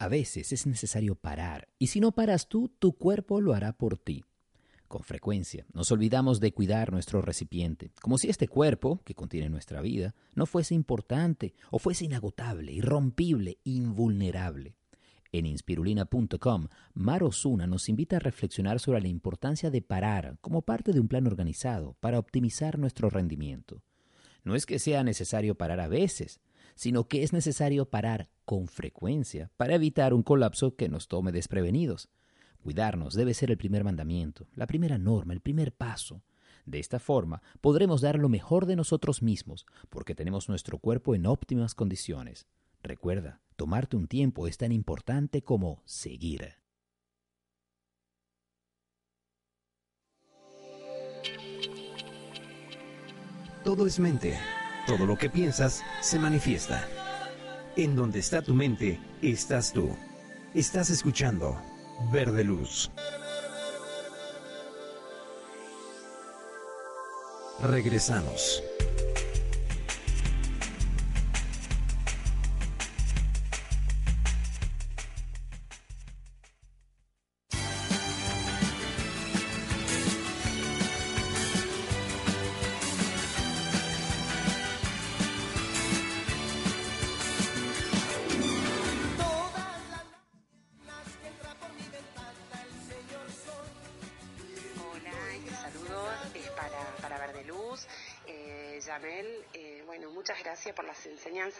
[0.00, 3.98] A veces es necesario parar, y si no paras tú, tu cuerpo lo hará por
[3.98, 4.24] ti.
[4.86, 9.80] Con frecuencia nos olvidamos de cuidar nuestro recipiente, como si este cuerpo, que contiene nuestra
[9.80, 14.76] vida, no fuese importante o fuese inagotable, irrompible, invulnerable.
[15.32, 20.92] En inspirulina.com, Mar Osuna nos invita a reflexionar sobre la importancia de parar como parte
[20.92, 23.82] de un plan organizado para optimizar nuestro rendimiento.
[24.44, 26.40] No es que sea necesario parar a veces,
[26.76, 32.08] sino que es necesario parar con frecuencia para evitar un colapso que nos tome desprevenidos.
[32.62, 36.22] Cuidarnos debe ser el primer mandamiento, la primera norma, el primer paso.
[36.64, 41.26] De esta forma podremos dar lo mejor de nosotros mismos, porque tenemos nuestro cuerpo en
[41.26, 42.46] óptimas condiciones.
[42.82, 46.54] Recuerda, tomarte un tiempo es tan importante como seguir.
[53.62, 54.38] Todo es mente.
[54.86, 56.88] Todo lo que piensas se manifiesta.
[57.78, 59.96] En donde está tu mente, estás tú.
[60.52, 61.56] Estás escuchando
[62.10, 62.90] Verde Luz.
[67.62, 68.64] Regresamos.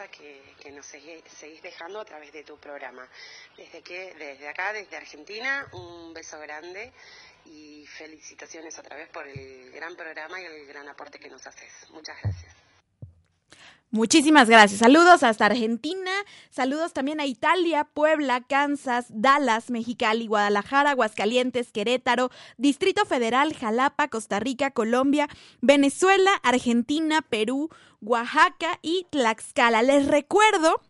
[0.07, 3.07] Que, nos seguís, dejando a través de tu programa.
[3.57, 6.91] Desde que, desde acá, desde Argentina, un beso grande
[7.45, 11.89] y felicitaciones otra vez por el gran programa y el gran aporte que nos haces.
[11.89, 12.58] Muchas gracias.
[13.91, 14.81] Muchísimas gracias.
[14.81, 16.11] Saludos hasta Argentina,
[16.51, 24.39] saludos también a Italia, Puebla, Kansas, Dallas, Mexicali, Guadalajara, Aguascalientes, Querétaro, Distrito Federal, Jalapa, Costa
[24.39, 25.27] Rica, Colombia,
[25.61, 29.81] Venezuela, Argentina, Perú, Oaxaca y Tlaxcala.
[29.81, 30.81] Les recuerdo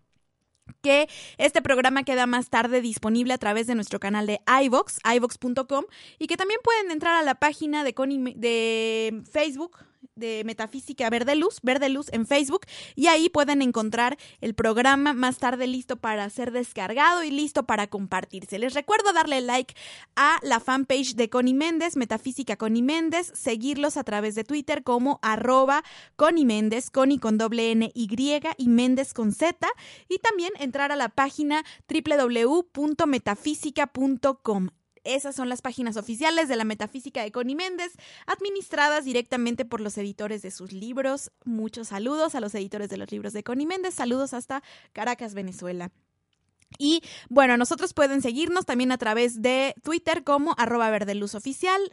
[0.81, 1.07] que
[1.37, 5.85] este programa queda más tarde disponible a través de nuestro canal de iVox, iVox.com,
[6.19, 7.93] y que también pueden entrar a la página de,
[8.35, 9.77] de Facebook
[10.15, 15.37] de Metafísica Verde Luz, Verde Luz en Facebook y ahí pueden encontrar el programa más
[15.37, 18.59] tarde listo para ser descargado y listo para compartirse.
[18.59, 19.73] Les recuerdo darle like
[20.15, 25.19] a la fanpage de Connie Méndez, Metafísica Connie Méndez, seguirlos a través de Twitter como
[25.21, 25.83] arroba
[26.15, 28.09] Connie Méndez, Connie con doble N Y
[28.57, 29.67] y Méndez con Z
[30.07, 34.69] y también entrar a la página www.metafísica.com.
[35.09, 37.93] Esas son las páginas oficiales de la Metafísica de Connie Méndez,
[38.27, 41.31] administradas directamente por los editores de sus libros.
[41.45, 43.95] Muchos saludos a los editores de los libros de Connie Méndez.
[43.95, 44.61] Saludos hasta
[44.93, 45.91] Caracas, Venezuela.
[46.77, 50.89] Y bueno, nosotros pueden seguirnos también a través de Twitter como arroba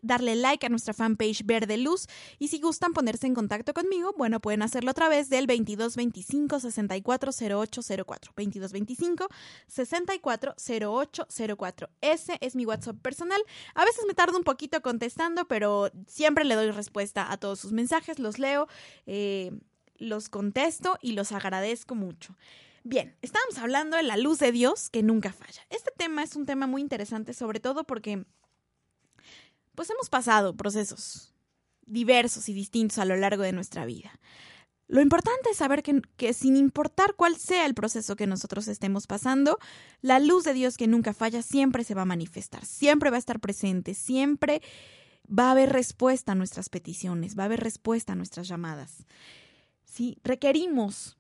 [0.03, 2.07] darle like a nuestra fanpage Verde Luz
[2.39, 8.33] y si gustan ponerse en contacto conmigo, bueno, pueden hacerlo a través del 2225 640804.
[8.37, 9.29] 2225
[9.67, 11.89] 640804.
[12.01, 13.43] Ese es mi WhatsApp personal.
[13.75, 17.73] A veces me tardo un poquito contestando, pero siempre le doy respuesta a todos sus
[17.73, 18.69] mensajes, los leo,
[19.07, 19.53] eh,
[19.99, 22.37] los contesto y los agradezco mucho.
[22.89, 25.67] Bien, estábamos hablando de la luz de Dios que nunca falla.
[25.71, 28.25] Este tema es un tema muy interesante, sobre todo porque
[29.75, 31.35] pues hemos pasado procesos
[31.85, 34.13] diversos y distintos a lo largo de nuestra vida.
[34.87, 39.09] Lo importante es saber que, que, sin importar cuál sea el proceso que nosotros estemos
[39.09, 39.59] pasando,
[40.01, 43.19] la luz de Dios que nunca falla siempre se va a manifestar, siempre va a
[43.19, 44.63] estar presente, siempre
[45.27, 49.07] va a haber respuesta a nuestras peticiones, va a haber respuesta a nuestras llamadas.
[49.85, 50.19] ¿Sí?
[50.23, 51.17] Requerimos,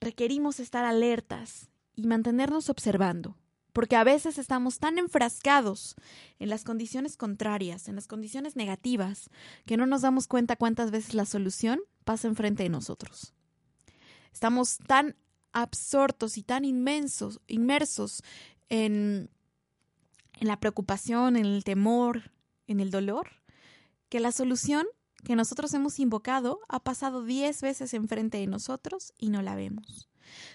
[0.00, 3.36] requerimos estar alertas y mantenernos observando,
[3.72, 5.96] porque a veces estamos tan enfrascados
[6.38, 9.30] en las condiciones contrarias, en las condiciones negativas,
[9.64, 13.34] que no nos damos cuenta cuántas veces la solución pasa enfrente de nosotros.
[14.32, 15.16] Estamos tan
[15.52, 18.22] absortos y tan inmensos, inmersos
[18.68, 19.30] en,
[20.38, 22.30] en la preocupación, en el temor,
[22.66, 23.30] en el dolor,
[24.08, 24.86] que la solución
[25.26, 30.08] que nosotros hemos invocado ha pasado diez veces enfrente de nosotros y no la vemos.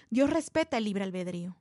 [0.08, 1.58] Dios respeta el libre albedrío.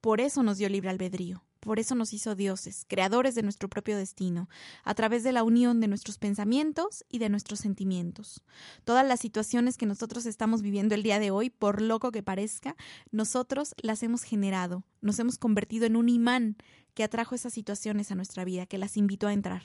[0.00, 1.44] Por eso nos dio libre albedrío.
[1.60, 4.48] Por eso nos hizo dioses, creadores de nuestro propio destino,
[4.82, 8.42] a través de la unión de nuestros pensamientos y de nuestros sentimientos.
[8.84, 12.74] Todas las situaciones que nosotros estamos viviendo el día de hoy, por loco que parezca,
[13.12, 16.56] nosotros las hemos generado, nos hemos convertido en un imán
[16.96, 19.62] que atrajo esas situaciones a nuestra vida, que las invitó a entrar.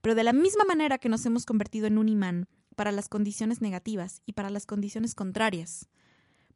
[0.00, 3.60] Pero de la misma manera que nos hemos convertido en un imán para las condiciones
[3.60, 5.90] negativas y para las condiciones contrarias,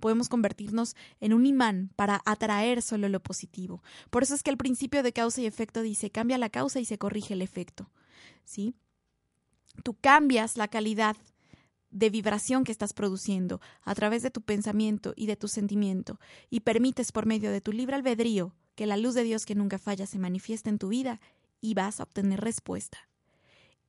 [0.00, 3.82] podemos convertirnos en un imán para atraer solo lo positivo.
[4.08, 6.86] Por eso es que el principio de causa y efecto dice, cambia la causa y
[6.86, 7.90] se corrige el efecto.
[8.44, 8.74] ¿Sí?
[9.82, 11.16] Tú cambias la calidad
[11.90, 16.60] de vibración que estás produciendo a través de tu pensamiento y de tu sentimiento y
[16.60, 20.06] permites por medio de tu libre albedrío que la luz de Dios que nunca falla
[20.06, 21.20] se manifieste en tu vida
[21.60, 23.08] y vas a obtener respuesta.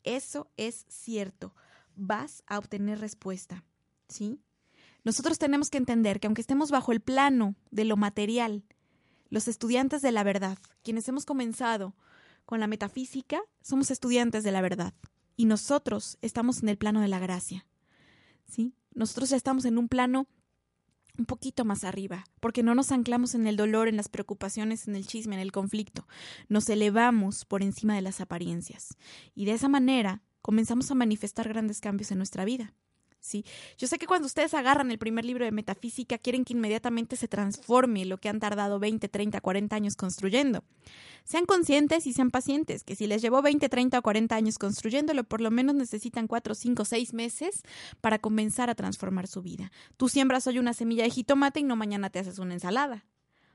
[0.03, 1.53] Eso es cierto,
[1.95, 3.63] vas a obtener respuesta,
[4.07, 4.39] ¿sí?
[5.03, 8.63] Nosotros tenemos que entender que aunque estemos bajo el plano de lo material,
[9.29, 11.95] los estudiantes de la verdad, quienes hemos comenzado
[12.45, 14.93] con la metafísica, somos estudiantes de la verdad
[15.35, 17.65] y nosotros estamos en el plano de la gracia.
[18.47, 18.73] ¿Sí?
[18.93, 20.27] Nosotros ya estamos en un plano
[21.17, 24.95] un poquito más arriba, porque no nos anclamos en el dolor, en las preocupaciones, en
[24.95, 26.07] el chisme, en el conflicto.
[26.49, 28.97] Nos elevamos por encima de las apariencias.
[29.33, 32.73] Y de esa manera comenzamos a manifestar grandes cambios en nuestra vida.
[33.25, 33.45] ¿Sí?
[33.77, 37.27] Yo sé que cuando ustedes agarran el primer libro de metafísica quieren que inmediatamente se
[37.27, 40.63] transforme lo que han tardado 20, 30, 40 años construyendo.
[41.23, 45.23] Sean conscientes y sean pacientes, que si les llevó 20, 30 o 40 años construyéndolo,
[45.23, 47.63] por lo menos necesitan 4, 5, 6 meses
[47.99, 49.71] para comenzar a transformar su vida.
[49.97, 53.05] Tú siembras hoy una semilla de jitomate y no mañana te haces una ensalada.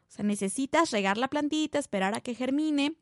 [0.08, 2.96] O sea, necesitas regar la plantita, esperar a que germine,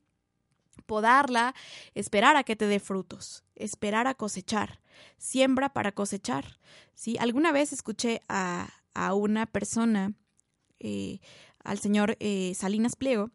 [0.86, 1.54] podarla,
[1.94, 4.80] esperar a que te dé frutos, esperar a cosechar,
[5.16, 6.58] siembra para cosechar.
[6.94, 7.16] ¿sí?
[7.18, 10.14] Alguna vez escuché a, a una persona,
[10.80, 11.20] eh,
[11.62, 13.30] al señor eh, Salinas Pliego,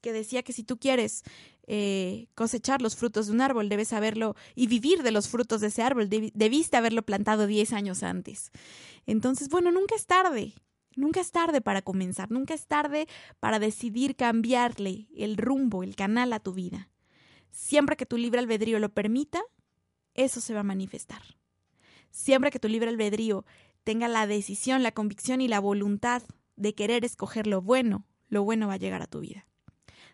[0.00, 1.24] que decía que si tú quieres
[1.66, 5.68] eh, cosechar los frutos de un árbol, debes saberlo y vivir de los frutos de
[5.68, 8.50] ese árbol, debiste haberlo plantado 10 años antes.
[9.06, 10.54] Entonces, bueno, nunca es tarde.
[10.96, 13.08] Nunca es tarde para comenzar, nunca es tarde
[13.40, 16.88] para decidir cambiarle el rumbo, el canal a tu vida.
[17.50, 19.42] Siempre que tu libre albedrío lo permita,
[20.14, 21.22] eso se va a manifestar.
[22.10, 23.44] Siempre que tu libre albedrío
[23.82, 26.22] tenga la decisión, la convicción y la voluntad
[26.56, 29.46] de querer escoger lo bueno, lo bueno va a llegar a tu vida.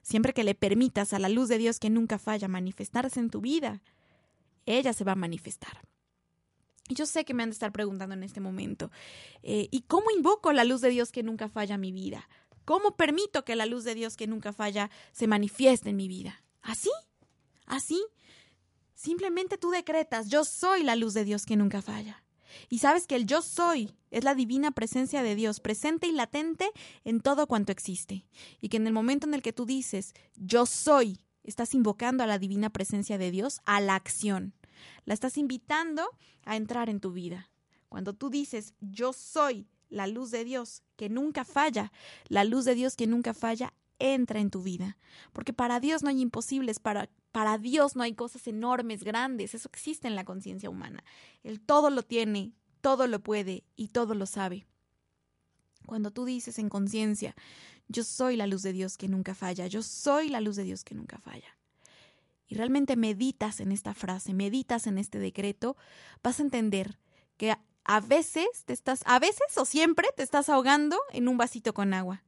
[0.02, 3.40] Siempre que le permitas a la luz de Dios que nunca falla manifestarse en tu
[3.40, 3.82] vida,
[4.66, 5.89] ella se va a manifestar.
[6.94, 8.90] Yo sé que me han de estar preguntando en este momento,
[9.42, 12.28] eh, ¿y cómo invoco la luz de Dios que nunca falla en mi vida?
[12.64, 16.42] ¿Cómo permito que la luz de Dios que nunca falla se manifieste en mi vida?
[16.62, 16.90] ¿Así?
[17.66, 18.04] ¿Así?
[18.94, 22.22] Simplemente tú decretas, yo soy la luz de Dios que nunca falla.
[22.68, 26.70] Y sabes que el yo soy es la divina presencia de Dios, presente y latente
[27.04, 28.26] en todo cuanto existe.
[28.60, 32.26] Y que en el momento en el que tú dices, yo soy, estás invocando a
[32.26, 34.54] la divina presencia de Dios a la acción.
[35.04, 36.08] La estás invitando
[36.44, 37.50] a entrar en tu vida.
[37.88, 41.92] Cuando tú dices, yo soy la luz de Dios que nunca falla,
[42.28, 44.96] la luz de Dios que nunca falla entra en tu vida.
[45.32, 49.54] Porque para Dios no hay imposibles, para, para Dios no hay cosas enormes, grandes.
[49.54, 51.04] Eso existe en la conciencia humana.
[51.42, 54.66] Él todo lo tiene, todo lo puede y todo lo sabe.
[55.86, 57.34] Cuando tú dices en conciencia,
[57.88, 60.84] yo soy la luz de Dios que nunca falla, yo soy la luz de Dios
[60.84, 61.59] que nunca falla
[62.50, 65.76] y realmente meditas en esta frase, meditas en este decreto,
[66.20, 66.98] vas a entender
[67.36, 71.72] que a veces te estás, a veces o siempre te estás ahogando en un vasito
[71.72, 72.24] con agua.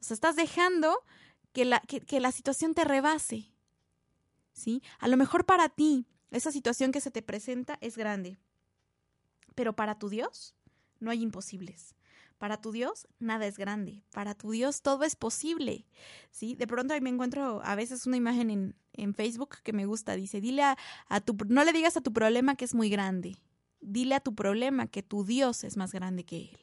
[0.00, 1.04] O sea, estás dejando
[1.52, 3.52] que la, que, la situación te rebase.
[4.54, 4.82] ¿Sí?
[4.98, 8.38] A lo mejor para ti esa situación que se te presenta es grande,
[9.54, 10.54] pero para tu Dios
[11.00, 11.94] no hay imposibles.
[12.38, 15.86] Para tu Dios nada es grande, para tu Dios todo es posible.
[16.30, 16.54] ¿sí?
[16.54, 20.16] De pronto ahí me encuentro a veces una imagen en, en Facebook que me gusta,
[20.16, 20.76] dice, dile a,
[21.08, 23.36] a, tu, no le digas a tu problema que es muy grande,
[23.80, 26.58] dile a tu problema que tu Dios es más grande que él.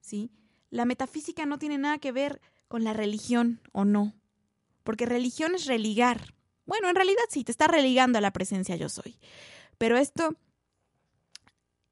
[0.00, 0.30] ¿Sí?
[0.70, 4.14] La metafísica no tiene nada que ver con la religión o no,
[4.82, 6.34] porque religión es religar,
[6.66, 9.18] Bueno, en realidad sí, te está religando a la presencia yo soy.
[9.76, 10.36] Pero esto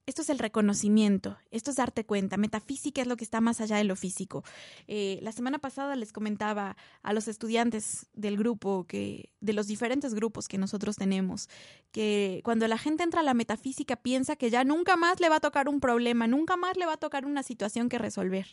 [0.07, 2.37] esto es el reconocimiento, esto es darte cuenta.
[2.37, 4.43] Metafísica es lo que está más allá de lo físico.
[4.89, 10.15] Eh, la semana pasada les comentaba a los estudiantes del grupo, que, de los diferentes
[10.15, 11.49] grupos que nosotros tenemos,
[11.93, 15.37] que cuando la gente entra a la metafísica piensa que ya nunca más le va
[15.37, 18.47] a tocar un problema, nunca más le va a tocar una situación que resolver.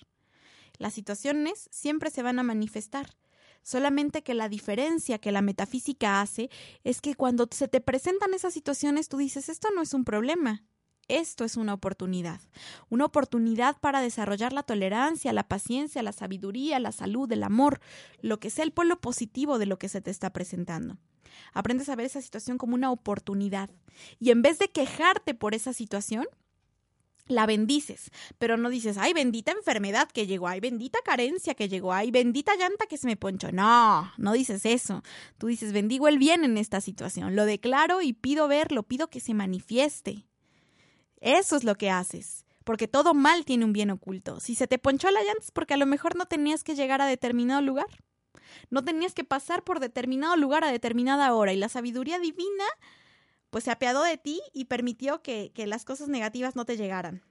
[0.78, 3.18] Las situaciones siempre se van a manifestar.
[3.64, 6.50] Solamente que la diferencia que la metafísica hace
[6.84, 10.64] es que cuando se te presentan esas situaciones tú dices, esto no es un problema,
[11.10, 12.40] esto es una oportunidad,
[12.90, 17.82] una oportunidad para desarrollar la tolerancia, la paciencia, la sabiduría, la salud, el amor,
[18.22, 20.98] lo que sea el polo positivo de lo que se te está presentando.
[21.54, 23.70] Aprendes a ver esa situación como una oportunidad
[24.20, 26.26] y en vez de quejarte por esa situación,
[27.30, 31.94] la bendices, pero no dices, ay, bendita enfermedad que llegó, ay, bendita carencia que llegó,
[31.94, 33.52] ay, bendita llanta que se me ponchó.
[33.52, 35.04] No, no dices eso.
[35.38, 39.20] Tú dices, bendigo el bien en esta situación, lo declaro y pido verlo, pido que
[39.20, 40.26] se manifieste.
[41.22, 42.46] Eso es lo que haces.
[42.64, 44.40] Porque todo mal tiene un bien oculto.
[44.40, 47.02] Si se te ponchó la llanta es porque a lo mejor no tenías que llegar
[47.02, 47.88] a determinado lugar.
[48.70, 51.54] No tenías que pasar por determinado lugar a determinada hora.
[51.54, 52.66] Y la sabiduría divina,
[53.50, 57.24] pues se apiadó de ti y permitió que, las cosas negativas no te llegaran.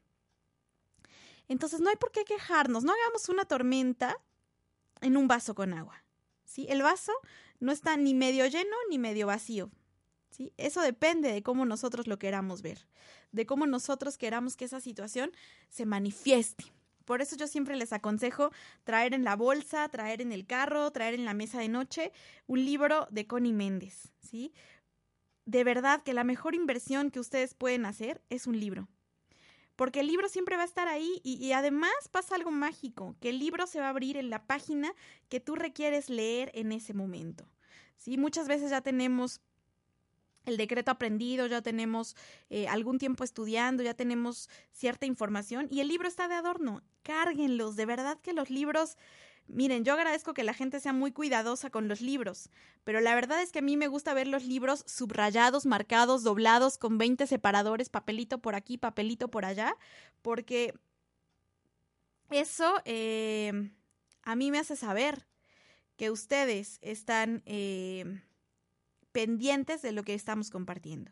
[1.46, 2.84] Entonces no hay por qué quejarnos.
[2.84, 4.18] No hagamos una tormenta
[5.00, 6.04] en un vaso con agua.
[6.44, 6.66] ¿sí?
[6.68, 7.12] El vaso
[7.60, 9.70] no está ni medio lleno ni medio vacío.
[10.30, 10.52] ¿sí?
[10.56, 12.86] Eso depende de cómo nosotros lo queramos ver,
[13.32, 15.32] de cómo nosotros queramos que esa situación
[15.68, 16.64] se manifieste.
[17.04, 18.50] Por eso yo siempre les aconsejo
[18.84, 22.12] traer en la bolsa, traer en el carro, traer en la mesa de noche
[22.46, 24.52] un libro de Connie Méndez, ¿sí?
[25.46, 28.88] De verdad que la mejor inversión que ustedes pueden hacer es un libro.
[29.74, 33.30] Porque el libro siempre va a estar ahí y, y, además pasa algo mágico, que
[33.30, 34.92] el libro se va a abrir en la página
[35.30, 37.48] que tú requieres leer en ese momento.
[37.96, 38.18] ¿sí?
[38.18, 39.40] Muchas veces ya tenemos
[40.48, 42.16] el decreto aprendido, ya tenemos
[42.50, 46.82] eh, algún tiempo estudiando, ya tenemos cierta información y el libro está de adorno.
[47.02, 48.96] Cárguenlos, de verdad que los libros,
[49.46, 52.50] miren, yo agradezco que la gente sea muy cuidadosa con los libros,
[52.84, 56.78] pero la verdad es que a mí me gusta ver los libros subrayados, marcados, doblados,
[56.78, 59.76] con 20 separadores, papelito por aquí, papelito por allá,
[60.22, 60.74] porque
[62.30, 63.70] eso eh,
[64.22, 65.26] a mí me hace saber
[65.96, 67.42] que ustedes están...
[67.46, 68.22] Eh,
[69.18, 71.10] pendientes de lo que estamos compartiendo.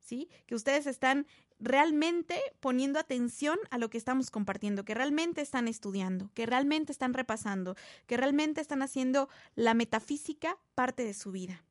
[0.00, 0.28] ¿Sí?
[0.46, 1.24] Que ustedes están
[1.60, 7.14] realmente poniendo atención a lo que estamos compartiendo, que realmente están estudiando, que realmente están
[7.14, 7.76] repasando,
[8.08, 11.62] que realmente están haciendo la metafísica parte de su vida.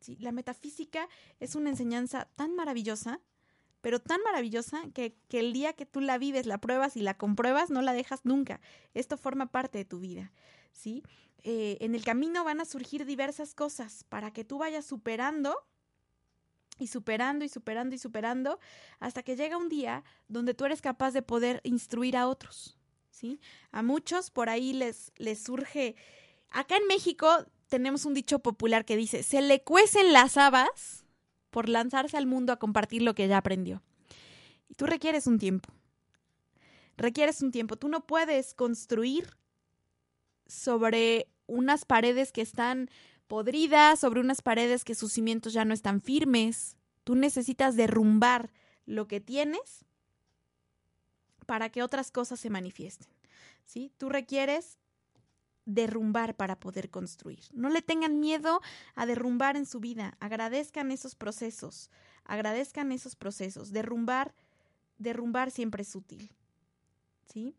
[0.00, 0.18] ¿Sí?
[0.20, 1.08] La metafísica
[1.40, 3.20] es una enseñanza tan maravillosa,
[3.80, 7.14] pero tan maravillosa que, que, el día que tú la vives, la pruebas y la
[7.14, 8.60] compruebas, no la dejas nunca.
[8.92, 10.30] Esto forma parte de tu vida.
[10.76, 11.02] ¿Sí?
[11.42, 15.56] Eh, en el camino van a surgir diversas cosas para que tú vayas superando
[16.78, 18.58] y superando y superando y superando
[18.98, 22.76] hasta que llega un día donde tú eres capaz de poder instruir a otros,
[23.10, 23.40] ¿sí?
[23.70, 25.96] A muchos por ahí les, les surge...
[26.50, 27.28] Acá en México
[27.68, 31.04] tenemos un dicho popular que dice, se le cuecen las habas
[31.50, 33.82] por lanzarse al mundo a compartir lo que ya aprendió.
[34.68, 35.72] Y tú requieres un tiempo.
[36.96, 37.76] Requieres un tiempo.
[37.76, 39.36] Tú no puedes construir
[40.46, 42.90] sobre unas paredes que están
[43.26, 46.76] podridas, sobre unas paredes que sus cimientos ya no están firmes.
[47.04, 48.50] Tú necesitas derrumbar
[48.84, 49.84] lo que tienes
[51.46, 53.08] para que otras cosas se manifiesten.
[53.64, 53.92] ¿Sí?
[53.98, 54.78] Tú requieres
[55.64, 57.40] derrumbar para poder construir.
[57.52, 58.60] No le tengan miedo
[58.94, 60.16] a derrumbar en su vida.
[60.20, 61.90] Agradezcan esos procesos.
[62.24, 63.72] Agradezcan esos procesos.
[63.72, 64.34] Derrumbar,
[64.98, 66.32] derrumbar siempre es útil.
[67.32, 67.56] ¿Sí?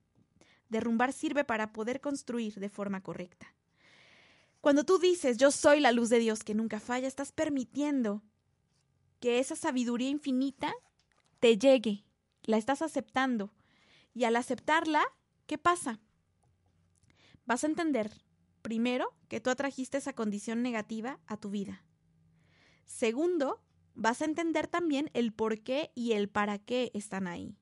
[0.70, 3.54] Derrumbar sirve para poder construir de forma correcta.
[4.62, 8.22] Cuando tú dices yo soy la luz de Dios que nunca falla, estás permitiendo
[9.20, 10.74] que esa sabiduría infinita
[11.40, 12.06] te llegue,
[12.44, 13.54] la estás aceptando.
[14.14, 15.04] Y al aceptarla,
[15.46, 16.00] ¿qué pasa?
[17.46, 18.12] Vas a entender,
[18.62, 21.84] primero, que tú atrajiste esa condición negativa a tu vida.
[22.86, 23.62] Segundo,
[23.94, 27.58] vas a entender también el por qué y el para qué están ahí.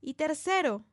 [0.00, 0.84] Y tercero,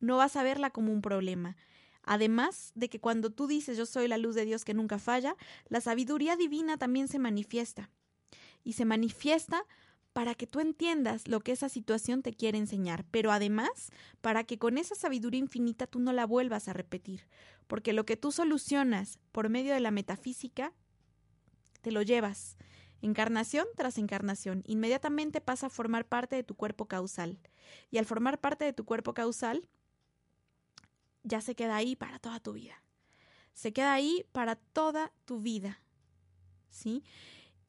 [0.00, 1.56] no vas a verla como un problema.
[2.02, 5.36] Además de que cuando tú dices yo soy la luz de Dios que nunca falla,
[5.68, 7.90] la sabiduría divina también se manifiesta.
[8.64, 9.64] Y se manifiesta
[10.12, 13.90] para que tú entiendas lo que esa situación te quiere enseñar, pero además
[14.20, 17.28] para que con esa sabiduría infinita tú no la vuelvas a repetir,
[17.66, 20.72] porque lo que tú solucionas por medio de la metafísica,
[21.80, 22.56] te lo llevas,
[23.02, 27.38] encarnación tras encarnación, inmediatamente pasa a formar parte de tu cuerpo causal.
[27.90, 29.68] Y al formar parte de tu cuerpo causal,
[31.22, 32.82] ya se queda ahí para toda tu vida.
[33.52, 35.80] Se queda ahí para toda tu vida.
[36.70, 37.04] ¿sí?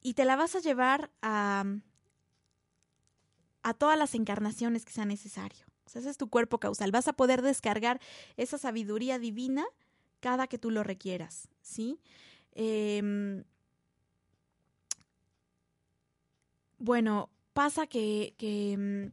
[0.00, 1.64] Y te la vas a llevar a,
[3.62, 5.66] a todas las encarnaciones que sea necesario.
[5.94, 6.90] Ese es tu cuerpo causal.
[6.90, 8.00] Vas a poder descargar
[8.38, 9.66] esa sabiduría divina
[10.20, 12.00] cada que tú lo requieras, ¿sí?
[12.52, 13.44] Em,
[16.78, 19.12] bueno, pasa que, que mm,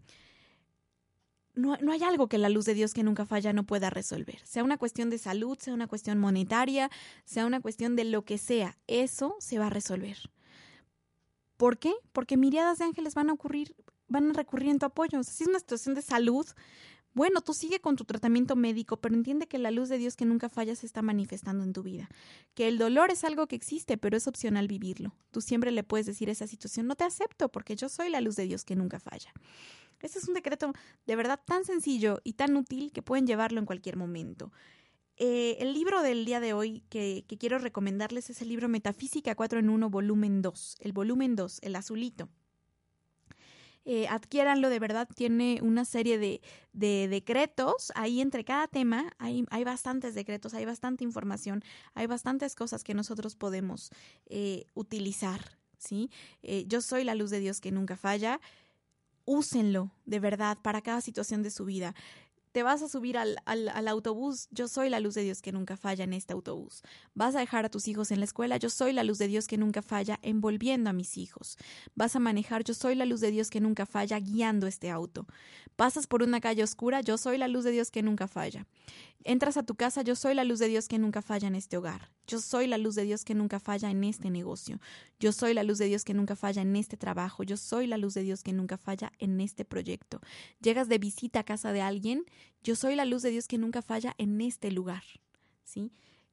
[1.60, 4.40] no, hay algo que la luz de Dios que nunca falla no pueda resolver.
[4.46, 6.90] Sea una cuestión de salud, sea una cuestión monetaria,
[7.26, 10.18] sea una cuestión de lo que sea, eso se va a resolver.
[11.58, 11.94] ¿Por qué?
[12.14, 13.76] Porque miradas de ángeles van a ocurrir,
[14.08, 15.22] van a recurrir en tu apoyo.
[15.24, 16.46] si es una situación de salud,
[17.14, 20.26] bueno, tú sigue con tu tratamiento médico, pero entiende que la luz de Dios que
[20.26, 22.08] nunca falla se está manifestando en tu vida.
[22.54, 25.16] Que el dolor es algo que existe, pero es opcional vivirlo.
[25.32, 28.22] Tú siempre le puedes decir a esa situación, no te acepto porque yo soy la
[28.22, 29.34] luz de Dios que nunca falla.
[30.02, 30.74] Este es un decreto
[31.06, 34.52] de verdad tan sencillo y tan útil que pueden llevarlo en cualquier momento.
[35.18, 39.60] Eh, el libro del día de hoy que, quiero recomendarles es el libro Metafísica 4
[39.60, 40.78] en 1, volumen 2.
[40.80, 42.30] El volumen 2, el azulito
[43.92, 46.42] eh, adquiéranlo, de verdad tiene una serie de,
[46.74, 51.64] de, decretos, ahí entre cada tema hay, hay, bastantes decretos, hay bastante información,
[51.96, 53.90] hay bastantes cosas que nosotros podemos
[54.28, 56.12] eh, utilizar, ¿sí?
[56.44, 58.40] Eh, yo soy la luz de Dios que nunca falla,
[59.30, 61.94] úsenlo de verdad para cada situación de su vida
[62.52, 65.78] te vas a subir al, al, autobús, yo soy la luz de Dios que nunca
[65.78, 66.82] falla en este autobús.
[67.14, 69.48] Vas a dejar a tus hijos en la escuela, yo soy la luz de Dios
[69.48, 71.58] que nunca falla envolviendo a mis hijos.
[71.96, 75.28] Vas a manejar, yo soy la luz de Dios que nunca falla guiando este auto.
[75.76, 78.66] Pasas por una calle oscura, yo soy la luz de Dios que nunca falla.
[79.26, 81.76] Entras a tu casa, yo soy la luz de Dios que nunca falla en este
[81.76, 82.10] hogar.
[82.26, 84.80] Yo soy la luz de Dios que nunca falla en este negocio.
[85.20, 87.44] Yo soy la luz de Dios que nunca falla en este trabajo.
[87.44, 90.22] Yo soy la luz de Dios que nunca falla en este proyecto.
[90.62, 92.24] Llegas de visita a casa de alguien,
[92.64, 95.04] yo soy la luz de Dios que nunca falla en este lugar.
[95.64, 95.92] ¿Sí?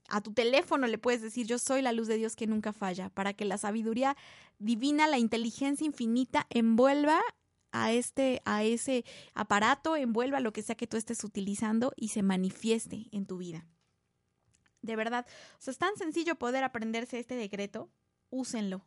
[0.08, 3.10] A tu teléfono le puedes decir, yo soy la luz de Dios que nunca falla,
[3.10, 4.16] para que la sabiduría
[4.58, 7.20] divina, la inteligencia infinita envuelva
[7.72, 9.04] a este a ese
[9.34, 13.66] aparato, envuelva lo que sea que tú estés utilizando y se manifieste en tu vida.
[14.82, 15.26] De verdad,
[15.58, 17.90] o sea, es tan sencillo poder aprenderse este decreto,
[18.30, 18.86] úsenlo.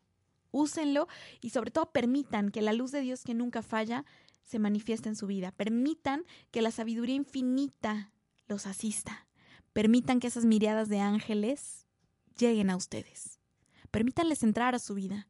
[0.52, 1.08] Úsenlo
[1.42, 4.06] y sobre todo permitan que la luz de Dios que nunca falla
[4.50, 5.52] se manifieste en su vida.
[5.52, 8.12] Permitan que la sabiduría infinita
[8.48, 9.28] los asista.
[9.74, 11.86] Permitan que esas miradas de ángeles
[12.36, 13.40] lleguen a ustedes.
[13.92, 15.28] Permítanles entrar a su vida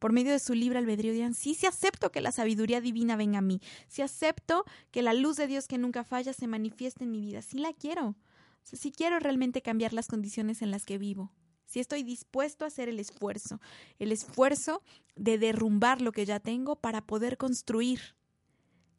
[0.00, 3.38] por medio de su libre albedrío digan, sí, sí acepto que la sabiduría divina venga
[3.38, 7.10] a mí, sí acepto que la luz de Dios que nunca falla se manifieste en
[7.10, 8.16] mi vida, sí la quiero, o
[8.64, 11.30] sea, sí quiero realmente cambiar las condiciones en las que vivo,
[11.66, 13.60] si estoy dispuesto a hacer el esfuerzo,
[13.98, 14.82] el esfuerzo
[15.16, 18.00] de derrumbar lo que ya tengo para poder construir,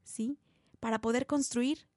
[0.04, 0.38] ¿sí?
[0.80, 1.88] Para poder construir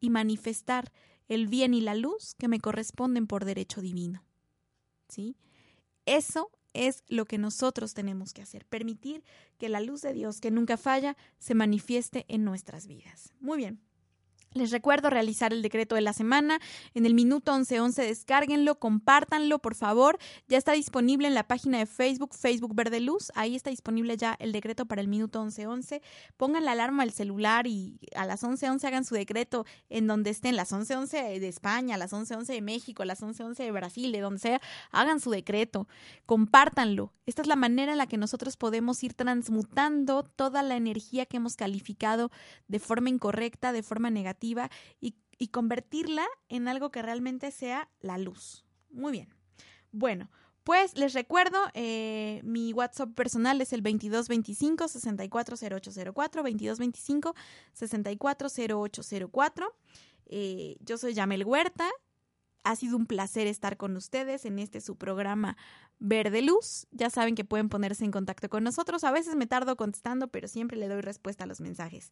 [0.00, 0.92] y manifestar
[1.28, 4.24] el bien y la luz que me corresponden por derecho divino,
[5.08, 5.36] ¿sí?
[6.06, 9.24] Eso es lo que nosotros tenemos que hacer, permitir
[9.58, 13.32] que la luz de Dios, que nunca falla, se manifieste en nuestras vidas.
[13.40, 13.80] Muy bien.
[14.54, 16.60] Les recuerdo realizar el decreto de la semana.
[16.94, 20.16] En el minuto 1111 descárguenlo, compártanlo, por favor.
[20.46, 23.32] Ya está disponible en la página de Facebook, Facebook Verde Luz.
[23.34, 26.02] Ahí está disponible ya el decreto para el minuto 1111.
[26.36, 30.54] Pongan la alarma al celular y a las 1111 hagan su decreto en donde estén,
[30.54, 34.60] las 1111 de España, las 1111 de México, las 1111 de Brasil, de donde sea.
[34.92, 35.88] Hagan su decreto,
[36.26, 37.12] compártanlo.
[37.26, 41.38] Esta es la manera en la que nosotros podemos ir transmutando toda la energía que
[41.38, 42.30] hemos calificado
[42.68, 45.14] de forma incorrecta, de forma negativa y,
[45.50, 48.64] convertirla en algo que realmente sea la luz.
[48.90, 49.28] Muy bien.
[49.92, 50.30] Bueno,
[50.64, 57.34] pues les recuerdo, eh, mi WhatsApp personal es el 2225 640804, 2225
[57.74, 59.76] 640804.
[60.26, 61.90] Eh, yo soy Yamel Huerta.
[62.64, 65.56] Ha sido un placer estar con ustedes en este su programa
[65.98, 66.86] Verde Luz.
[66.90, 69.04] Ya saben que pueden ponerse en contacto con nosotros.
[69.04, 72.10] A veces me tardo contestando, pero siempre le doy respuesta a los mensajes.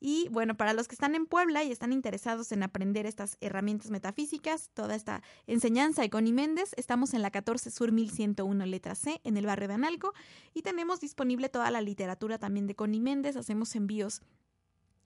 [0.00, 3.90] Y bueno, para los que están en Puebla y están interesados en aprender estas herramientas
[3.90, 9.20] metafísicas, toda esta enseñanza de Connie Méndez, estamos en la 14 Sur 1101 letra C,
[9.24, 10.14] en el barrio de Analco,
[10.54, 13.36] y tenemos disponible toda la literatura también de Connie Méndez.
[13.36, 14.22] Hacemos envíos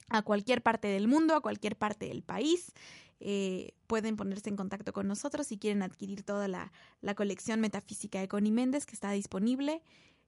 [0.08, 2.72] a cualquier parte del mundo, a cualquier parte del país.
[3.20, 6.72] Eh, pueden ponerse en contacto con nosotros si quieren adquirir toda la,
[7.14, 9.82] colección metafísica de Connie Méndez que está disponible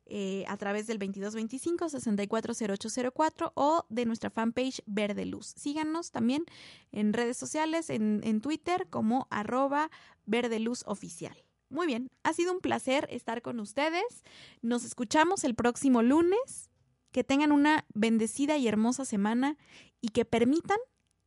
[0.06, 5.46] eh, a través del 2225-640804 o de nuestra fanpage Verde Luz.
[5.56, 6.44] Síganos también
[6.92, 9.90] en redes sociales, en, en Twitter como arroba
[10.24, 11.36] Verde Luz Oficial.
[11.68, 14.22] Muy bien, ha sido un placer estar con ustedes.
[14.62, 16.70] Nos escuchamos el próximo lunes.
[17.12, 19.56] Que tengan una bendecida y hermosa semana
[20.02, 20.76] y que permitan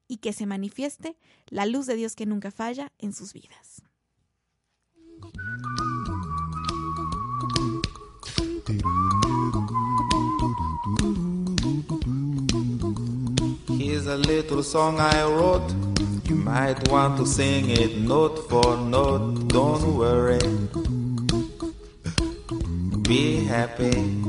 [0.09, 1.15] y que se manifieste
[1.47, 3.83] la luz de Dios que nunca falla en sus vidas.
[13.67, 15.71] Here's a little song I wrote.
[16.25, 19.47] You might want to sing it note for note.
[19.47, 20.39] Don't worry.
[23.03, 24.28] Be happy.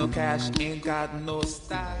[0.00, 1.98] No cash, ain't got no style.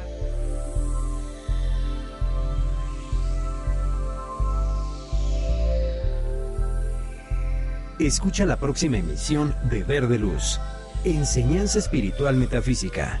[7.98, 10.58] Escucha la próxima emisión de Verde Luz,
[11.04, 13.20] Enseñanza Espiritual Metafísica.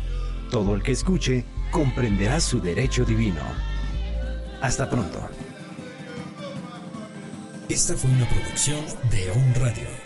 [0.50, 3.42] Todo el que escuche comprenderá su derecho divino.
[4.62, 5.20] Hasta pronto.
[7.68, 9.99] Esta fue una producción de On Radio.